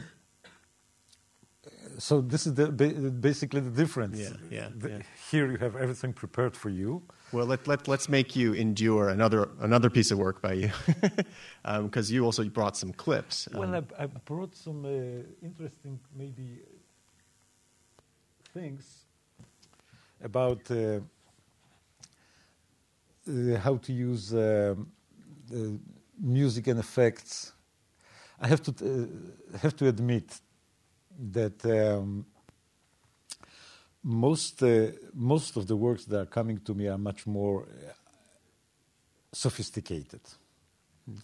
so 1.97 2.21
this 2.21 2.47
is 2.47 2.53
the, 2.53 2.67
basically 2.69 3.61
the 3.61 3.69
difference. 3.69 4.19
Yeah, 4.19 4.29
yeah, 4.49 4.69
the, 4.75 4.89
yeah, 4.89 5.01
Here 5.31 5.51
you 5.51 5.57
have 5.57 5.75
everything 5.75 6.13
prepared 6.13 6.55
for 6.55 6.69
you. 6.69 7.01
Well, 7.31 7.45
let, 7.45 7.67
let, 7.67 7.87
let's 7.87 8.07
make 8.09 8.35
you 8.35 8.53
endure 8.53 9.09
another, 9.09 9.49
another 9.59 9.89
piece 9.89 10.11
of 10.11 10.19
work 10.19 10.41
by 10.41 10.53
you, 10.53 10.71
because 11.81 12.09
um, 12.09 12.15
you 12.15 12.25
also 12.25 12.43
brought 12.45 12.77
some 12.77 12.93
clips. 12.93 13.47
Well, 13.53 13.75
um, 13.75 13.87
I, 13.97 14.03
I, 14.03 14.07
brought 14.07 14.55
some 14.55 14.85
uh, 14.85 15.45
interesting, 15.45 15.99
maybe, 16.15 16.59
things 18.53 19.05
about 20.23 20.69
uh, 20.69 20.99
uh, 23.27 23.57
how 23.57 23.77
to 23.77 23.91
use 23.91 24.33
um, 24.33 24.87
music 26.19 26.67
and 26.67 26.79
effects. 26.79 27.53
I 28.39 28.47
have 28.47 28.61
to, 28.63 28.71
uh, 28.71 29.57
have 29.57 29.75
to 29.77 29.87
admit 29.87 30.39
that 31.17 31.65
um, 31.65 32.25
most 34.03 34.61
uh, 34.63 34.87
most 35.13 35.55
of 35.57 35.67
the 35.67 35.75
works 35.75 36.05
that 36.05 36.19
are 36.19 36.25
coming 36.25 36.59
to 36.59 36.73
me 36.73 36.87
are 36.87 36.97
much 36.97 37.25
more 37.25 37.63
uh, 37.63 37.93
sophisticated, 39.31 40.21
mm. 41.09 41.17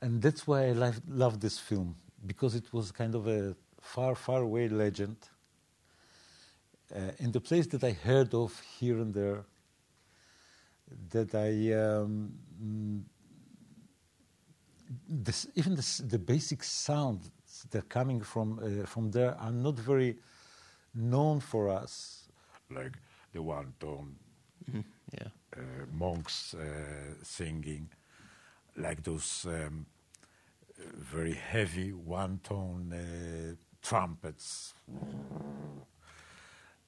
and 0.00 0.22
that's 0.22 0.46
why 0.46 0.66
I 0.66 0.72
love, 0.72 1.00
love 1.08 1.40
this 1.40 1.58
film 1.58 1.94
because 2.26 2.54
it 2.54 2.72
was 2.72 2.90
kind 2.90 3.14
of 3.14 3.26
a 3.28 3.54
far 3.80 4.14
far 4.14 4.42
away 4.42 4.68
legend 4.68 5.16
uh, 6.94 7.12
in 7.18 7.32
the 7.32 7.40
place 7.40 7.66
that 7.68 7.84
I 7.84 7.92
heard 7.92 8.34
of 8.34 8.60
here 8.78 8.98
and 8.98 9.14
there. 9.14 9.44
That 11.10 11.34
I 11.34 11.74
um, 11.74 12.32
this, 15.08 15.46
even 15.54 15.74
this, 15.74 15.98
the 15.98 16.18
basic 16.18 16.64
sounds 17.58 17.70
that 17.70 17.78
are 17.78 17.88
coming 17.88 18.24
from 18.24 18.58
uh, 18.58 18.86
from 18.86 19.10
there 19.10 19.34
are 19.40 19.52
not 19.52 19.78
very 19.78 20.16
known 20.94 21.40
for 21.40 21.68
us, 21.82 22.28
like 22.70 22.98
the 23.32 23.42
one 23.42 23.72
tone 23.80 24.16
Yeah. 25.12 25.28
uh, 25.56 25.86
monks 25.92 26.54
uh, 26.54 27.14
singing, 27.22 27.88
like 28.76 29.02
those 29.02 29.46
um, 29.46 29.86
uh, 30.78 30.82
very 31.12 31.34
heavy 31.34 31.92
one 31.92 32.38
tone 32.42 32.92
uh, 32.92 33.54
trumpets. 33.82 34.74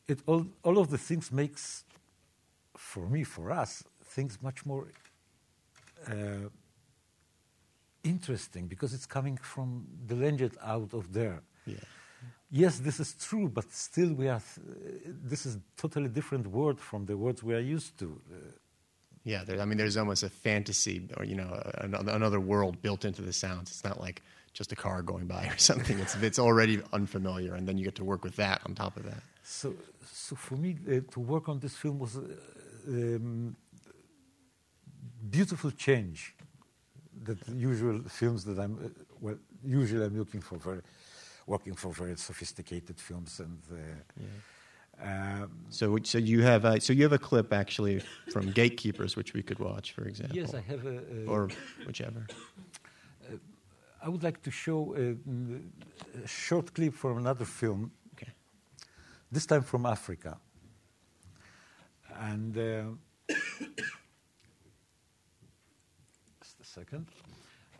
It 0.09 0.21
all, 0.27 0.47
all 0.63 0.79
of 0.79 0.91
the 0.91 0.99
things 0.99 1.31
makes, 1.31 1.85
for 2.77 3.09
me, 3.09 3.25
for 3.25 3.51
us, 3.53 3.85
things 4.05 4.39
much 4.43 4.67
more 4.67 4.89
uh, 6.09 6.49
interesting 8.03 8.67
because 8.67 8.95
it's 8.95 9.07
coming 9.07 9.37
from 9.37 9.87
the 10.07 10.15
language 10.15 10.55
out 10.63 10.93
of 10.95 11.13
there. 11.13 11.43
Yeah. 11.67 11.77
Yes, 12.51 12.81
this 12.81 12.99
is 12.99 13.15
true, 13.15 13.49
but 13.49 13.71
still 13.73 14.13
we 14.13 14.29
are. 14.29 14.41
Th- 14.55 15.15
this 15.25 15.47
is 15.47 15.59
totally 15.77 16.09
different 16.09 16.47
word 16.49 16.79
from 16.81 17.07
the 17.07 17.17
words 17.17 17.43
we 17.43 17.55
are 17.55 17.61
used 17.77 17.99
to. 17.99 18.21
Uh, 18.33 18.37
Yeah, 19.25 19.45
there, 19.47 19.61
I 19.61 19.67
mean, 19.67 19.79
there's 19.79 19.97
almost 19.97 20.23
a 20.25 20.29
fantasy 20.31 21.01
or 21.17 21.25
you 21.25 21.37
know 21.37 21.51
another, 21.79 22.13
another 22.13 22.41
world 22.41 22.81
built 22.83 23.05
into 23.05 23.23
the 23.23 23.33
sounds. 23.33 23.71
It's 23.71 23.85
not 23.85 24.01
like 24.01 24.23
just 24.53 24.73
a 24.73 24.77
car 24.77 25.03
going 25.03 25.27
by 25.27 25.45
or 25.47 25.59
something. 25.71 25.99
It's 26.01 26.15
it's 26.23 26.39
already 26.39 26.81
unfamiliar, 26.93 27.55
and 27.57 27.67
then 27.69 27.79
you 27.79 27.85
get 27.85 27.95
to 27.97 28.05
work 28.05 28.25
with 28.25 28.37
that 28.37 28.61
on 28.67 28.75
top 28.75 28.97
of 28.97 29.05
that. 29.05 29.23
So, 29.43 29.75
so 30.13 30.37
for 30.37 30.57
me, 30.57 30.71
uh, 30.89 31.01
to 31.13 31.21
work 31.21 31.49
on 31.49 31.61
this 31.61 31.77
film 31.77 31.99
was 31.99 32.17
a 32.17 32.21
um, 32.89 33.57
beautiful 35.31 35.71
change. 35.71 36.35
That 37.25 37.39
usual 37.49 38.01
films 38.09 38.45
that 38.45 38.59
I'm 38.59 38.79
uh, 38.79 38.89
well, 39.21 39.39
usually 39.63 40.05
I'm 40.07 40.17
looking 40.19 40.41
for 40.43 40.57
very, 40.59 40.81
working 41.47 41.75
for 41.77 41.93
very 41.93 42.17
sophisticated 42.17 42.99
films, 42.99 43.41
and 43.41 43.59
uh, 43.71 45.05
um, 45.07 45.51
So 45.71 45.99
so 46.03 46.19
you 46.19 46.43
have 46.43 46.65
uh, 46.65 46.81
so 46.81 46.93
you 46.93 47.03
have 47.03 47.13
a 47.13 47.19
clip 47.19 47.53
actually 47.53 48.03
from 48.33 48.51
Gatekeepers, 48.53 49.17
which 49.17 49.35
we 49.35 49.43
could 49.43 49.59
watch, 49.59 49.93
for 49.93 50.05
example. 50.09 50.37
yes, 50.37 50.55
I 50.55 50.61
have 50.73 50.87
a, 50.87 50.99
a 50.99 51.27
or 51.27 51.49
whichever. 51.87 52.27
I 54.03 54.09
would 54.09 54.23
like 54.23 54.41
to 54.43 54.51
show 54.51 54.95
a, 54.97 55.15
a 56.25 56.27
short 56.27 56.73
clip 56.75 56.95
from 56.95 57.19
another 57.19 57.45
film, 57.45 57.91
Okay. 58.15 58.33
this 59.31 59.45
time 59.47 59.63
from 59.63 59.85
Africa. 59.85 60.39
And 62.19 62.57
uh, 62.57 63.35
just 66.43 66.60
a 66.60 66.60
second. 66.75 67.07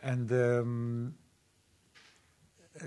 And 0.03 0.31
um, 0.31 1.13
uh, 2.81 2.85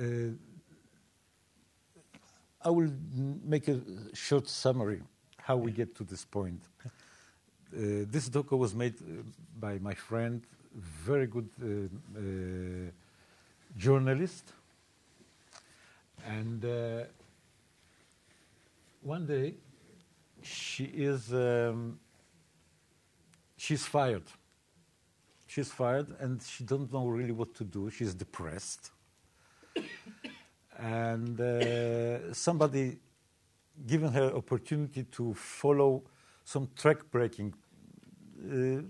I 2.62 2.70
will 2.70 2.90
make 3.44 3.68
a 3.68 3.80
short 4.12 4.48
summary 4.48 5.02
how 5.38 5.56
we 5.56 5.70
get 5.70 5.94
to 5.96 6.04
this 6.04 6.24
point. 6.24 6.60
Uh, 6.84 6.90
this 8.10 8.28
doco 8.28 8.56
was 8.56 8.74
made 8.74 8.94
uh, 9.00 9.22
by 9.58 9.78
my 9.78 9.94
friend, 9.94 10.42
very 10.74 11.26
good 11.26 11.48
uh, 11.62 11.66
uh, 11.66 12.90
journalist. 13.76 14.52
And 16.26 16.64
uh, 16.64 17.04
one 19.02 19.26
day, 19.26 19.54
she 20.42 20.84
is 20.84 21.32
um, 21.32 21.98
she's 23.56 23.84
fired. 23.84 24.24
She's 25.54 25.70
fired, 25.70 26.08
and 26.18 26.42
she 26.42 26.64
don't 26.64 26.92
know 26.92 27.06
really 27.06 27.30
what 27.30 27.54
to 27.54 27.64
do. 27.64 27.88
She's 27.88 28.12
depressed, 28.12 28.90
and 30.78 31.40
uh, 31.40 32.34
somebody 32.34 32.98
given 33.86 34.10
her 34.12 34.34
opportunity 34.34 35.04
to 35.04 35.34
follow 35.34 36.02
some 36.44 36.68
track 36.76 36.98
breaking 37.10 37.54
uh, 38.44 38.82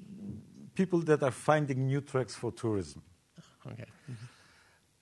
people 0.75 1.01
that 1.01 1.23
are 1.23 1.31
finding 1.31 1.87
new 1.87 2.01
tracks 2.01 2.35
for 2.35 2.51
tourism 2.53 3.03
Okay. 3.67 3.85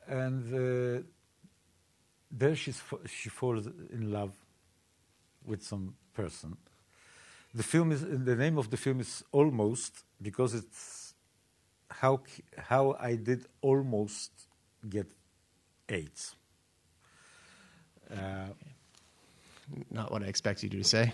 and 0.09 0.43
uh, 0.55 1.03
there 2.31 2.57
she's 2.57 2.83
she 3.07 3.29
falls 3.29 3.67
in 3.93 4.11
love 4.11 4.33
with 5.45 5.63
some 5.63 5.95
person. 6.15 6.57
The 7.55 7.63
film 7.63 7.93
is 7.93 8.01
the 8.03 8.37
name 8.37 8.59
of 8.59 8.69
the 8.71 8.77
film 8.77 9.01
is 9.01 9.25
almost 9.33 10.05
because 10.21 10.55
it's 10.55 11.02
how 12.01 12.21
how 12.59 12.97
I 12.99 13.17
did 13.17 13.47
almost 13.61 14.31
get 14.89 15.07
AIDS. 15.89 16.35
Uh, 18.11 18.49
Not 19.91 20.11
what 20.13 20.23
I 20.23 20.27
expected 20.27 20.75
you 20.75 20.83
to 20.83 20.89
say. 20.89 21.13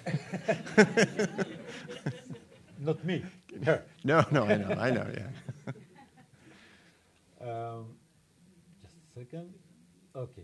not 2.80 3.04
me, 3.04 3.24
her. 3.64 3.82
No, 4.04 4.24
no, 4.30 4.44
I 4.44 4.56
know, 4.56 4.74
I 4.78 4.90
know. 4.90 5.06
Yeah. 5.16 5.72
Um, 7.40 7.86
just 8.82 8.96
a 8.96 9.20
second. 9.20 9.54
Okay. 10.16 10.42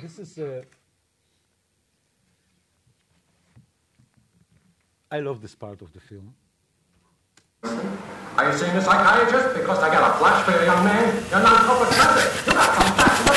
This 0.00 0.18
is 0.20 0.38
a. 0.38 0.62
I 5.10 5.18
love 5.20 5.40
this 5.42 5.54
part 5.56 5.82
of 5.82 5.92
the 5.92 5.98
film. 6.00 6.34
Are 8.36 8.52
you 8.52 8.58
seeing 8.58 8.72
a 8.72 8.82
psychiatrist? 8.82 9.54
Because 9.54 9.78
I 9.78 9.88
got 9.88 10.14
a 10.14 10.18
flash 10.18 10.44
for 10.44 10.52
you, 10.52 10.66
young 10.66 10.84
man. 10.84 11.24
You're 11.30 11.40
not 11.40 11.64
subject. 11.64 12.46
You 12.46 12.52
got 12.52 12.68
come 12.76 12.96
back 12.96 13.16
to 13.16 13.24
the 13.24 13.36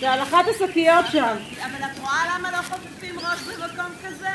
זה 0.00 0.10
על 0.12 0.22
אחת 0.22 0.44
השקיות 0.48 1.04
שם. 1.12 1.36
אבל 1.62 1.84
את 1.84 1.98
רואה 1.98 2.38
למה 2.38 2.50
לא 2.50 2.62
חופפים 2.62 3.18
ראש 3.18 3.40
במקום 3.42 3.92
כזה? 4.04 4.28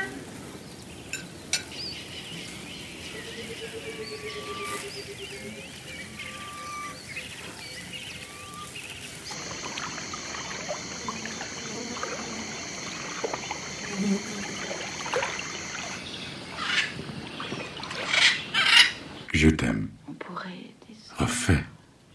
Je 19.32 19.48
t'aime. 19.48 19.88
On 20.08 20.12
pourrait 20.14 20.70
descendre 20.88 21.18
Refait. 21.18 21.64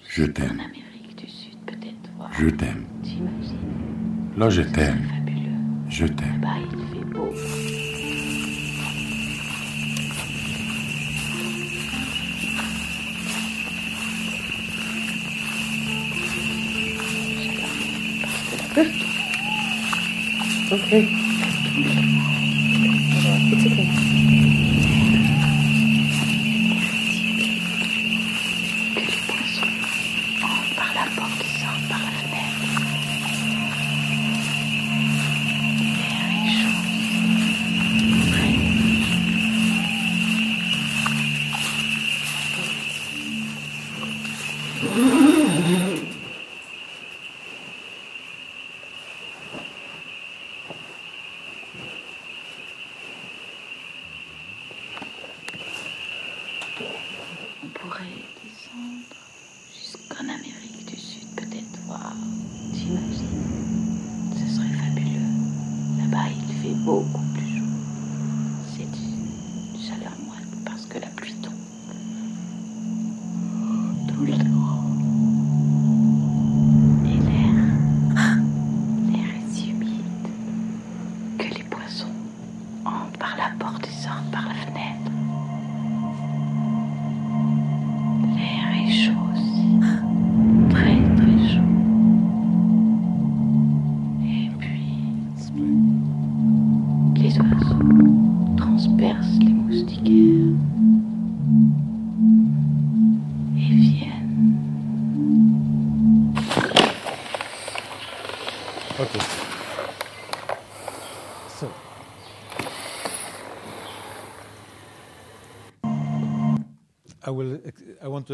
Je 0.10 0.23
en 0.23 0.27
t'aime. 0.34 0.62
Je 2.38 2.49
t'aime. 2.49 2.85
T'imagines 3.03 4.33
Là, 4.37 4.51
je 4.51 4.62
Ce 4.62 4.68
t'aime. 4.68 4.99
serait 5.05 5.18
fabuleux. 5.18 5.51
Je 5.88 6.07
t'aime. 6.07 6.40
Là-bas, 20.70 21.25
On 57.66 57.68
pourrait 57.70 58.22
descendre 58.44 59.16
jusqu'en 59.74 60.29
Amérique 60.29 60.87
du 60.87 60.96
Sud, 60.96 61.26
peut-être 61.35 61.81
voir. 61.87 62.14
T'imagines 62.72 64.31
Ce 64.38 64.55
serait 64.55 64.72
fabuleux. 64.72 65.98
Là-bas, 65.98 66.29
il 66.31 66.55
fait 66.62 66.74
beaucoup 66.85 67.15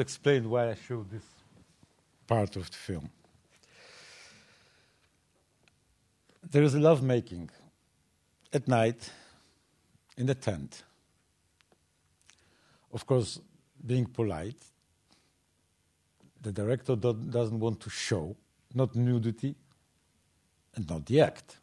explain 0.02 0.50
why 0.50 0.70
I 0.70 0.74
show 0.74 1.06
this 1.10 1.24
part 2.26 2.56
of 2.56 2.70
the 2.70 2.76
film. 2.76 3.08
There 6.50 6.62
is 6.62 6.74
love 6.74 7.02
making 7.02 7.48
at 8.52 8.68
night 8.68 9.10
in 10.16 10.26
the 10.26 10.34
tent. 10.34 10.82
Of 12.92 13.06
course, 13.06 13.40
being 13.86 14.06
polite, 14.06 14.62
the 16.42 16.52
director 16.52 16.96
do- 16.96 17.14
doesn't 17.14 17.58
want 17.58 17.80
to 17.80 17.90
show 17.90 18.36
not 18.74 18.94
nudity 18.94 19.54
and 20.74 20.88
not 20.90 21.06
the 21.06 21.20
act. 21.20 21.58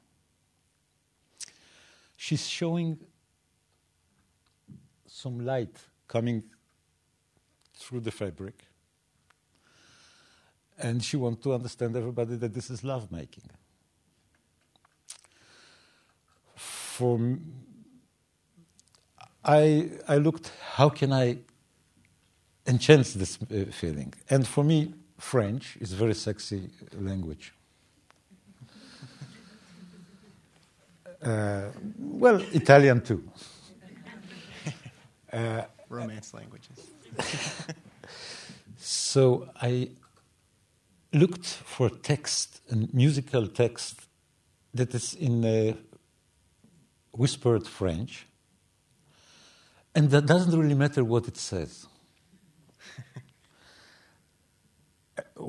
She's 2.17 2.47
showing 2.47 2.97
some 5.07 5.45
light 5.45 5.75
coming 6.07 6.43
through 7.79 8.01
the 8.01 8.11
fabric. 8.11 8.65
And 10.77 11.03
she 11.03 11.17
wants 11.17 11.43
to 11.43 11.53
understand 11.53 11.95
everybody 11.95 12.35
that 12.35 12.53
this 12.53 12.69
is 12.69 12.83
lovemaking. 12.83 13.49
For 16.55 17.15
m- 17.15 17.41
I, 19.43 19.89
I 20.07 20.17
looked, 20.17 20.51
how 20.75 20.89
can 20.89 21.11
I 21.13 21.37
enhance 22.67 23.13
this 23.13 23.37
uh, 23.41 23.71
feeling? 23.71 24.13
And 24.29 24.47
for 24.47 24.63
me, 24.63 24.93
French 25.17 25.77
is 25.81 25.93
a 25.93 25.95
very 25.95 26.13
sexy 26.15 26.69
language. 26.93 27.53
Uh, 31.21 31.69
well, 31.99 32.41
Italian 32.53 33.01
too. 33.01 33.21
Uh, 35.33 35.63
Romance 35.89 36.33
languages. 36.33 36.79
So 38.77 39.49
I 39.61 39.89
looked 41.13 41.45
for 41.45 41.89
text, 41.89 42.61
a 42.71 42.75
musical 42.93 43.47
text 43.47 44.07
that 44.73 44.93
is 44.93 45.13
in 45.15 45.77
whispered 47.11 47.67
French, 47.67 48.27
and 49.95 50.09
that 50.11 50.25
doesn't 50.25 50.57
really 50.57 50.75
matter 50.75 51.03
what 51.03 51.27
it 51.27 51.37
says. 51.37 51.87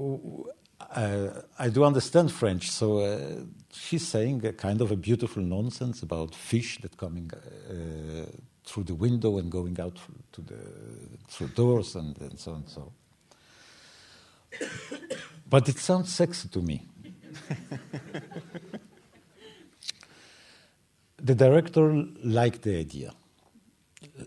uh, 0.90 1.28
I 1.58 1.68
do 1.68 1.84
understand 1.84 2.32
French, 2.32 2.70
so 2.70 2.98
uh, 2.98 3.44
she's 3.72 4.06
saying 4.06 4.44
a 4.46 4.52
kind 4.52 4.80
of 4.80 4.90
a 4.90 4.96
beautiful 4.96 5.42
nonsense 5.42 6.02
about 6.02 6.34
fish 6.34 6.78
that 6.78 6.96
coming 6.96 7.30
uh, 7.34 8.26
through 8.64 8.84
the 8.84 8.94
window 8.94 9.38
and 9.38 9.50
going 9.50 9.80
out 9.80 9.98
to 10.32 10.42
the 10.42 10.58
through 11.28 11.48
doors 11.48 11.96
and, 11.96 12.16
and 12.20 12.38
so 12.38 12.54
and 12.54 12.68
so. 12.68 12.92
but 15.48 15.68
it 15.68 15.78
sounds 15.78 16.12
sexy 16.12 16.48
to 16.48 16.60
me. 16.60 16.86
the 21.22 21.34
director 21.34 22.04
liked 22.22 22.62
the 22.62 22.76
idea. 22.76 23.12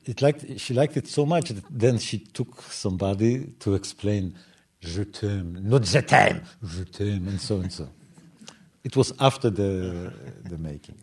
It 0.05 0.21
liked, 0.21 0.59
she 0.59 0.73
liked 0.73 0.97
it 0.97 1.07
so 1.07 1.25
much 1.25 1.49
that 1.49 1.63
then 1.69 1.97
she 1.97 2.19
took 2.19 2.61
somebody 2.61 3.53
to 3.59 3.73
explain 3.75 4.35
je 4.83 5.03
t'aime, 5.03 5.59
not 5.61 5.85
je 5.85 5.99
t'aime, 5.99 6.41
je 6.61 6.83
t'aime, 6.83 7.27
and 7.27 7.39
so 7.39 7.61
and 7.61 7.71
so. 7.71 7.87
It 8.83 8.97
was 8.97 9.13
after 9.19 9.49
the, 9.49 10.11
the 10.43 10.57
making. 10.57 10.97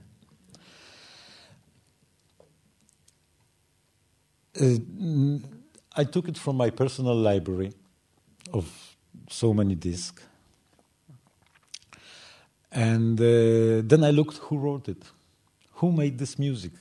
I 4.57 6.05
took 6.05 6.29
it 6.29 6.39
from 6.39 6.57
my 6.57 6.71
personal 6.71 7.15
library 7.15 7.73
of 8.53 8.97
so 9.29 9.55
many 9.55 9.75
discs. 9.75 10.23
And 12.73 13.21
uh, 13.21 13.83
then 13.85 14.05
I 14.05 14.11
looked 14.11 14.39
who 14.39 14.59
wrote 14.59 14.89
it, 14.89 15.03
who 15.75 15.93
made 15.93 16.19
this 16.19 16.39
music. 16.39 16.73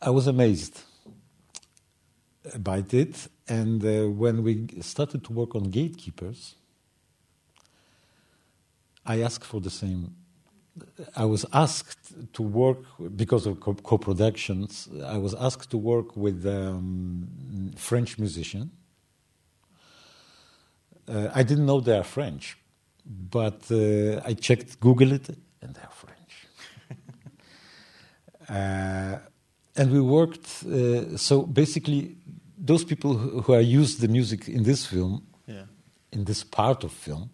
I 0.00 0.10
was 0.10 0.26
amazed 0.26 0.80
by 2.58 2.84
it. 2.90 3.28
And 3.48 3.84
uh, 3.84 4.08
when 4.08 4.42
we 4.42 4.68
started 4.80 5.24
to 5.24 5.32
work 5.32 5.54
on 5.54 5.64
Gatekeepers, 5.64 6.54
I 9.04 9.20
asked 9.22 9.44
for 9.44 9.60
the 9.60 9.70
same. 9.70 10.14
I 11.16 11.24
was 11.24 11.44
asked 11.52 12.12
to 12.32 12.42
work 12.42 12.78
because 13.16 13.46
of 13.46 13.60
co 13.60 13.98
productions. 13.98 14.88
I 15.04 15.18
was 15.18 15.34
asked 15.34 15.70
to 15.70 15.78
work 15.78 16.16
with 16.16 16.46
um, 16.46 17.72
French 17.76 18.18
musician. 18.18 18.70
Uh, 21.08 21.28
I 21.34 21.42
didn't 21.42 21.66
know 21.66 21.80
they 21.80 21.96
are 21.96 22.04
French, 22.04 22.56
but 23.04 23.70
uh, 23.70 24.20
I 24.24 24.34
checked, 24.34 24.78
Google 24.80 25.12
it, 25.12 25.28
and 25.60 25.74
they 25.74 25.80
are 25.80 25.92
French. 25.92 26.46
uh, 28.48 29.18
and 29.76 29.90
we 29.90 30.00
worked. 30.00 30.64
Uh, 30.64 31.16
so 31.16 31.42
basically, 31.42 32.16
those 32.56 32.84
people 32.84 33.14
who, 33.14 33.40
who 33.40 33.52
are 33.54 33.60
used 33.60 34.00
the 34.00 34.08
music 34.08 34.48
in 34.48 34.62
this 34.62 34.86
film, 34.86 35.22
Yeah. 35.46 35.64
in 36.12 36.24
this 36.24 36.44
part 36.44 36.84
of 36.84 36.92
film, 36.92 37.30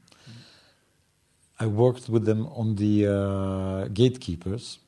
I 1.59 1.67
worked 1.67 2.09
with 2.09 2.25
them 2.25 2.47
on 2.49 2.77
the 2.77 3.07
uh, 3.07 3.89
gatekeepers. 3.89 4.79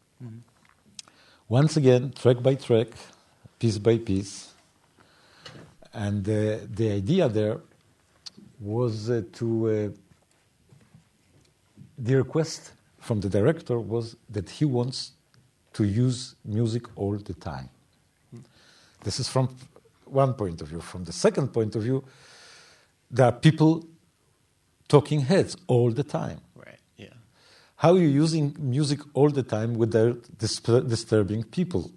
Once 1.49 1.77
again, 1.77 2.13
track 2.13 2.43
by 2.43 2.55
track, 2.55 2.89
piece 3.59 3.79
by 3.79 3.97
piece. 3.99 4.53
And 5.95 6.29
uh, 6.29 6.59
the 6.69 6.93
idea 6.93 7.29
there 7.29 7.59
was 8.61 9.09
uh, 9.11 9.23
to. 9.35 9.71
Uh, 9.71 9.89
the 11.99 12.15
request 12.15 12.73
from 13.01 13.21
the 13.21 13.29
director 13.29 13.79
was 13.81 14.17
that 14.31 14.49
he 14.49 14.65
wants 14.65 15.13
to 15.73 15.85
use 15.85 16.37
music 16.45 16.85
all 16.97 17.17
the 17.17 17.35
time. 17.35 17.69
This 19.03 19.19
is 19.19 19.29
from 19.29 19.55
one 20.05 20.35
point 20.35 20.61
of 20.63 20.69
view. 20.69 20.81
From 20.81 21.05
the 21.05 21.13
second 21.13 21.49
point 21.49 21.75
of 21.77 21.83
view, 21.83 22.05
there 23.11 23.27
are 23.27 23.33
people 23.33 23.85
talking 24.89 25.21
heads 25.21 25.57
all 25.67 25.91
the 25.91 26.05
time. 26.05 26.41
How 27.79 27.93
are 27.95 27.99
you 27.99 28.09
using 28.09 28.57
music 28.59 29.01
all 29.15 29.31
the 29.31 29.45
time 29.45 29.75
without 29.75 30.17
dis- 30.37 30.59
disturbing 30.61 31.45
people 31.45 31.91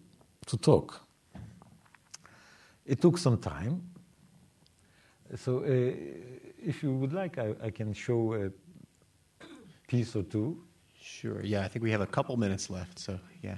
to 0.45 0.57
talk? 0.57 1.01
It 2.85 3.01
took 3.01 3.17
some 3.17 3.37
time. 3.39 3.81
So, 5.35 5.59
uh, 5.59 5.93
if 6.63 6.83
you 6.83 6.93
would 6.93 7.13
like, 7.13 7.39
I, 7.39 7.55
I 7.63 7.69
can 7.71 7.93
show 7.93 8.33
a 8.33 8.51
piece 9.87 10.15
or 10.15 10.23
two. 10.23 10.63
Sure. 11.01 11.41
Yeah, 11.43 11.65
I 11.65 11.67
think 11.67 11.81
we 11.81 11.91
have 11.91 12.01
a 12.01 12.07
couple 12.07 12.37
minutes 12.37 12.69
left. 12.69 12.99
So 12.99 13.19
yeah, 13.41 13.57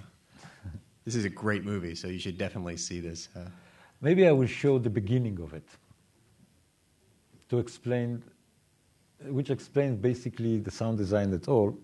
this 1.05 1.15
is 1.15 1.25
a 1.25 1.29
great 1.29 1.65
movie. 1.65 1.95
So 1.95 2.07
you 2.07 2.19
should 2.19 2.37
definitely 2.37 2.77
see 2.77 3.01
this. 3.01 3.27
Uh, 3.35 3.49
Maybe 4.01 4.27
I 4.27 4.31
will 4.31 4.47
show 4.47 4.79
the 4.79 4.89
beginning 4.89 5.39
of 5.39 5.53
it 5.53 5.67
to 7.47 7.57
explain, 7.59 8.21
which 9.27 9.49
explains 9.49 9.97
basically 9.97 10.59
the 10.59 10.71
sound 10.71 10.97
design 10.97 11.33
at 11.33 11.47
all. 11.47 11.77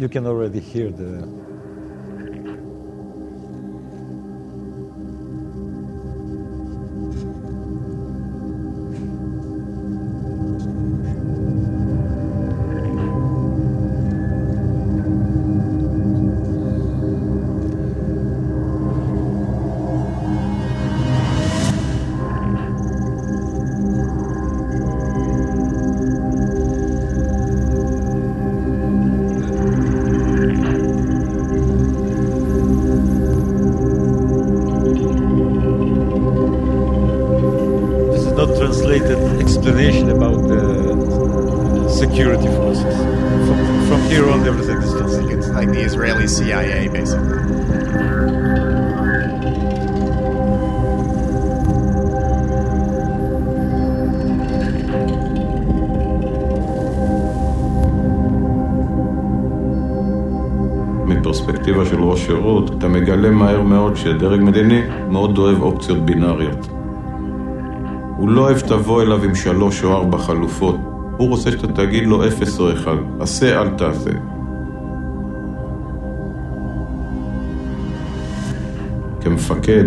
You 0.00 0.08
can 0.08 0.26
already 0.26 0.60
hear 0.60 0.90
the. 0.90 1.49
CIA, 46.40 46.88
basically. 46.88 47.40
מפרספקטיבה 61.06 61.86
של 61.86 62.02
ראש 62.02 62.26
שירות, 62.26 62.70
אתה 62.78 62.88
מגלה 62.88 63.30
מהר 63.30 63.62
מאוד 63.62 63.96
שדרג 63.96 64.40
מדיני 64.40 64.82
מאוד 65.08 65.38
אוהב 65.38 65.62
אופציות 65.62 65.98
בינאריות. 65.98 66.66
הוא 68.16 68.28
לא 68.28 68.40
אוהב 68.40 68.58
שתבוא 68.58 69.02
אליו 69.02 69.24
עם 69.24 69.34
שלוש 69.34 69.84
או 69.84 69.96
ארבע 69.96 70.18
חלופות. 70.18 70.76
הוא 71.16 71.28
רוצה 71.28 71.50
שאתה 71.50 71.66
תגיד 71.66 72.06
לו 72.06 72.26
אפס 72.26 72.60
או 72.60 72.72
אחד. 72.72 72.96
עשה, 73.20 73.60
אל 73.60 73.68
תעשה. 73.68 74.29
כמפקד, 79.40 79.84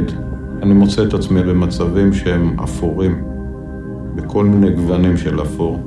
אני 0.61 0.73
מוצא 0.73 1.03
את 1.03 1.13
עצמי 1.13 1.43
במצבים 1.43 2.13
שהם 2.13 2.59
אפורים, 2.59 3.23
בכל 4.15 4.45
מיני 4.45 4.71
גוונים 4.71 5.17
של 5.17 5.41
אפור. 5.41 5.79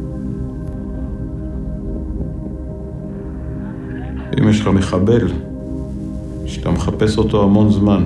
אם 4.40 4.48
יש 4.48 4.60
לך 4.60 4.68
מחבל, 4.68 5.28
שאתה 6.46 6.70
מחפש 6.70 7.18
אותו 7.18 7.42
המון 7.42 7.70
זמן, 7.70 8.04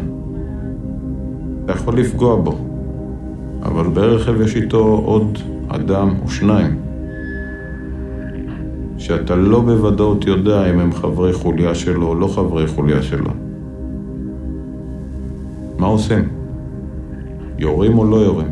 אתה 1.65 1.73
יכול 1.73 1.99
לפגוע 1.99 2.37
בו, 2.37 2.59
אבל 3.63 3.87
ברכב 3.89 4.41
יש 4.41 4.57
איתו 4.57 5.03
עוד 5.05 5.39
אדם 5.69 6.15
או 6.23 6.31
שניים, 6.31 6.79
שאתה 8.99 9.37
לא 9.37 9.61
בוודאות 9.61 10.27
יודע 10.27 10.71
אם 10.71 10.81
הם 10.81 10.93
חברי 10.93 11.33
חוליה 11.33 11.75
שלו 11.75 12.07
או 12.07 12.15
לא 12.15 12.27
חברי 12.27 12.67
חוליה 12.67 13.03
שלו. 13.03 13.50
מה 15.91 15.95
עושים? 15.95 16.29
יורים 17.59 17.99
או 17.99 18.05
לא 18.05 18.17
יורים? 18.17 18.47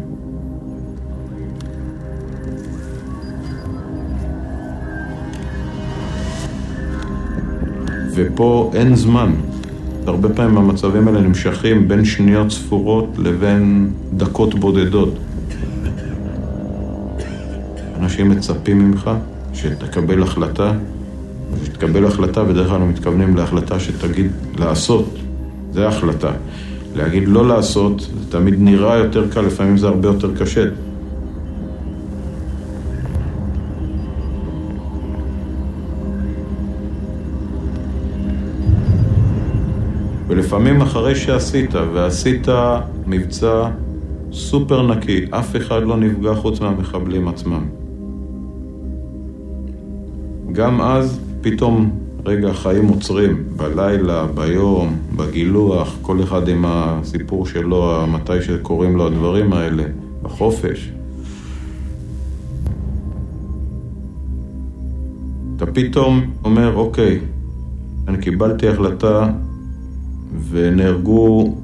ופה 8.14 8.70
אין 8.74 8.94
זמן. 8.94 9.32
הרבה 10.06 10.28
פעמים 10.28 10.58
המצבים 10.58 11.08
האלה 11.08 11.20
נמשכים 11.20 11.88
בין 11.88 12.04
שניות 12.04 12.50
ספורות 12.50 13.14
לבין 13.18 13.90
דקות 14.12 14.54
בודדות. 14.54 15.14
אנשים 17.98 18.28
מצפים 18.28 18.78
ממך 18.78 19.10
שתקבל 19.54 20.22
החלטה, 20.22 20.72
וכשתקבל 21.52 22.04
החלטה, 22.04 22.44
בדרך 22.44 22.68
כלל 22.68 22.78
מתכוונים 22.78 23.36
להחלטה 23.36 23.80
שתגיד 23.80 24.30
לעשות, 24.58 25.14
זה 25.72 25.86
ההחלטה. 25.86 26.32
להגיד 26.98 27.28
לא 27.28 27.48
לעשות, 27.48 28.00
זה 28.00 28.30
תמיד 28.30 28.54
נראה 28.58 28.96
יותר 28.96 29.30
קל, 29.30 29.40
לפעמים 29.40 29.76
זה 29.76 29.88
הרבה 29.88 30.08
יותר 30.08 30.36
קשה. 30.36 30.64
ולפעמים 40.28 40.80
אחרי 40.80 41.14
שעשית, 41.14 41.74
ועשית 41.74 42.48
מבצע 43.06 43.68
סופר 44.32 44.86
נקי, 44.86 45.24
אף 45.30 45.56
אחד 45.56 45.82
לא 45.82 45.96
נפגע 45.96 46.34
חוץ 46.34 46.60
מהמחבלים 46.60 47.28
עצמם. 47.28 47.64
גם 50.52 50.80
אז 50.80 51.20
פתאום 51.40 51.90
רגע 52.26 52.48
החיים 52.48 52.88
עוצרים, 52.88 53.44
בלילה, 53.56 54.26
ביום, 54.26 54.96
בגילוח, 55.16 55.96
כל 56.02 56.22
אחד 56.22 56.48
עם 56.48 56.64
הסיפור 56.66 57.46
שלו, 57.46 58.06
מתי 58.08 58.42
שקורים 58.42 58.96
לו 58.96 59.06
הדברים 59.06 59.52
האלה, 59.52 59.84
בחופש. 60.22 60.92
אתה 65.56 65.66
פתאום 65.66 66.30
אומר, 66.44 66.76
אוקיי, 66.76 67.20
אני 68.08 68.18
קיבלתי 68.18 68.68
החלטה 68.68 69.30
ונהרגו 70.50 71.56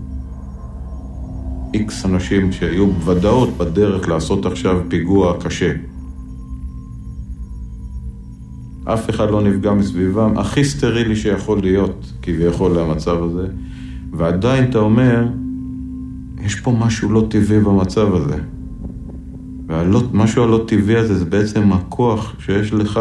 איקס 1.75 2.05
אנשים 2.05 2.53
שהיו 2.53 2.87
בוודאות 2.87 3.49
בדרך 3.57 4.09
לעשות 4.09 4.47
עכשיו 4.47 4.81
פיגוע 4.89 5.35
קשה. 5.41 5.73
אף 8.85 9.11
אחד 9.11 9.31
לא 9.31 9.43
נפגע 9.43 9.73
מסביבם, 9.73 10.39
הכי 10.39 10.65
סטרילי 10.65 11.17
שיכול 11.17 11.61
להיות, 11.61 12.13
כביכול, 12.23 12.79
למצב 12.79 13.23
הזה. 13.23 13.47
ועדיין 14.13 14.71
אתה 14.71 14.79
אומר, 14.79 15.27
יש 16.45 16.61
פה 16.61 16.71
משהו 16.71 17.13
לא 17.13 17.27
טבעי 17.31 17.61
במצב 17.61 18.15
הזה. 18.15 18.37
ומשהו 19.69 20.43
הלא 20.43 20.65
טבעי 20.69 20.97
הזה 20.97 21.15
זה 21.15 21.25
בעצם 21.25 21.73
הכוח 21.73 22.35
שיש 22.39 22.73
לך 22.73 23.01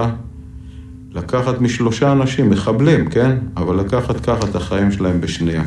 לקחת 1.12 1.62
משלושה 1.62 2.12
אנשים, 2.12 2.50
מחבלים, 2.50 3.10
כן? 3.10 3.38
אבל 3.58 3.80
לקחת 3.80 4.20
ככה 4.20 4.50
את 4.50 4.56
החיים 4.56 4.92
שלהם 4.92 5.22
בשנייה. 5.22 5.64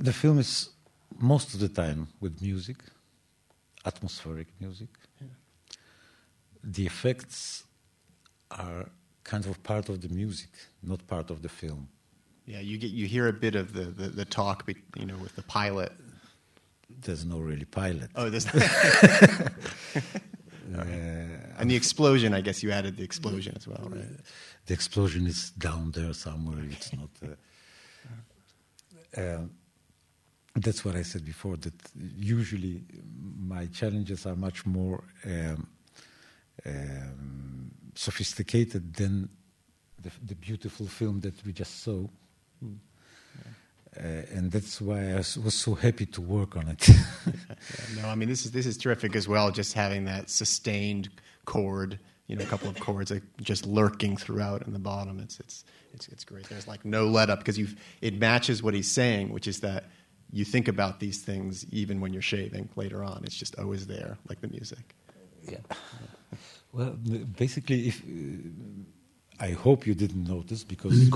The 0.00 0.12
film 0.12 0.38
is 0.38 0.70
most 1.18 1.54
of 1.54 1.60
the 1.60 1.68
time 1.68 2.08
with 2.20 2.40
music, 2.40 2.76
atmospheric 3.84 4.48
music. 4.60 4.88
The 6.62 6.86
effects 6.86 7.64
are 8.50 8.90
kind 9.24 9.46
of 9.46 9.62
part 9.62 9.88
of 9.88 10.00
the 10.00 10.08
music, 10.08 10.50
not 10.82 11.06
part 11.06 11.30
of 11.30 11.42
the 11.42 11.48
film. 11.48 11.88
Yeah, 12.46 12.60
you 12.60 12.78
get 12.78 12.90
you 12.90 13.06
hear 13.06 13.28
a 13.28 13.32
bit 13.32 13.54
of 13.54 13.72
the, 13.72 13.84
the, 13.84 14.08
the 14.08 14.24
talk, 14.24 14.68
you 14.96 15.06
know, 15.06 15.16
with 15.16 15.36
the 15.36 15.42
pilot. 15.42 15.92
There's 17.04 17.24
no 17.24 17.38
really 17.38 17.64
pilot. 17.64 18.10
Oh, 18.16 18.28
there's. 18.28 18.46
Uh, 20.72 20.84
and 21.58 21.68
the 21.68 21.74
explosion, 21.74 22.32
I 22.32 22.40
guess 22.40 22.62
you 22.62 22.70
added 22.70 22.96
the 22.96 23.02
explosion 23.02 23.54
as 23.56 23.66
well, 23.66 23.88
right? 23.90 24.04
the 24.66 24.74
explosion 24.74 25.26
is 25.26 25.50
down 25.50 25.90
there 25.90 26.12
somewhere. 26.12 26.62
It's 26.70 26.92
not. 26.92 27.10
Uh, 29.16 29.20
um, 29.20 29.50
that's 30.56 30.84
what 30.84 30.96
I 30.96 31.02
said 31.02 31.24
before. 31.24 31.56
That 31.56 31.74
usually 32.16 32.82
my 33.38 33.66
challenges 33.66 34.26
are 34.26 34.36
much 34.36 34.66
more 34.66 35.04
um, 35.24 35.66
um, 36.66 37.70
sophisticated 37.94 38.94
than 38.94 39.28
the, 40.02 40.10
the 40.26 40.34
beautiful 40.34 40.86
film 40.86 41.20
that 41.20 41.34
we 41.44 41.52
just 41.52 41.82
saw. 41.82 42.04
Uh, 43.96 44.02
and 44.32 44.52
that's 44.52 44.80
why 44.80 45.10
I 45.10 45.16
was, 45.16 45.36
was 45.36 45.54
so 45.54 45.74
happy 45.74 46.06
to 46.06 46.20
work 46.20 46.56
on 46.56 46.68
it. 46.68 46.88
Yeah, 47.26 48.02
no, 48.02 48.08
I 48.08 48.14
mean 48.14 48.28
this 48.28 48.46
is 48.46 48.52
this 48.52 48.64
is 48.64 48.78
terrific 48.78 49.14
as 49.14 49.28
well. 49.28 49.50
Just 49.50 49.74
having 49.74 50.06
that 50.06 50.30
sustained 50.30 51.10
chord, 51.44 51.98
you 52.26 52.36
know, 52.36 52.42
a 52.42 52.46
couple 52.46 52.68
of 52.68 52.80
chords 52.80 53.10
like 53.10 53.22
just 53.42 53.66
lurking 53.66 54.16
throughout 54.16 54.66
in 54.66 54.72
the 54.72 54.78
bottom. 54.78 55.20
It's 55.20 55.38
it's 55.40 55.64
it's 55.92 56.08
it's 56.08 56.24
great. 56.24 56.48
There's 56.48 56.66
like 56.66 56.84
no 56.84 57.06
let 57.06 57.28
up 57.28 57.40
because 57.40 57.58
you 57.58 57.68
it 58.00 58.18
matches 58.18 58.62
what 58.62 58.72
he's 58.72 58.90
saying, 58.90 59.30
which 59.30 59.46
is 59.46 59.60
that 59.60 59.90
you 60.32 60.44
think 60.44 60.68
about 60.68 61.00
these 61.00 61.18
things 61.22 61.66
even 61.70 62.00
when 62.00 62.12
you're 62.12 62.22
shaving 62.22 62.68
later 62.76 63.02
on. 63.04 63.22
It's 63.24 63.36
just 63.36 63.58
always 63.58 63.86
there, 63.86 64.16
like 64.28 64.40
the 64.40 64.48
music. 64.48 64.94
Yeah. 65.48 65.58
well, 66.72 66.96
basically, 67.36 67.88
if 67.88 68.02
uh, 68.02 69.44
I 69.44 69.50
hope 69.50 69.86
you 69.86 69.94
didn't 69.94 70.24
notice 70.28 70.64
because. 70.64 71.10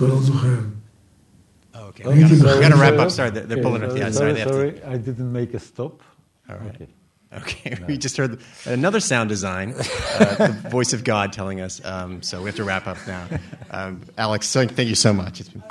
Oh, 1.76 1.86
okay, 1.86 2.04
we 2.06 2.20
gotta, 2.20 2.36
sorry, 2.36 2.54
we 2.54 2.62
gotta 2.62 2.76
wrap 2.76 2.94
up. 2.94 3.10
Sorry, 3.10 3.30
they're, 3.30 3.60
pulling 3.60 3.82
sorry, 3.82 3.94
it. 3.94 3.98
Yeah, 3.98 4.10
sorry, 4.10 4.40
sorry, 4.40 4.72
to... 4.74 4.90
I 4.90 4.96
didn't 4.96 5.32
make 5.32 5.54
a 5.54 5.58
stop. 5.58 6.02
All 6.48 6.56
right. 6.56 6.74
Okay. 6.74 6.88
Okay, 7.34 7.76
no. 7.80 7.86
we 7.86 7.98
just 7.98 8.16
heard 8.16 8.38
another 8.64 9.00
sound 9.00 9.28
design, 9.28 9.72
uh, 9.72 10.34
the 10.36 10.68
voice 10.70 10.92
of 10.92 11.02
God 11.02 11.32
telling 11.32 11.60
us. 11.60 11.84
Um, 11.84 12.22
so 12.22 12.38
we 12.38 12.44
have 12.44 12.54
to 12.54 12.62
wrap 12.62 12.86
up 12.86 12.98
now. 13.08 13.26
Um, 13.70 14.02
Alex, 14.16 14.52
thank 14.52 14.78
you 14.78 14.94
so 14.94 15.12
much. 15.12 15.40
It's 15.40 15.48
been. 15.48 15.64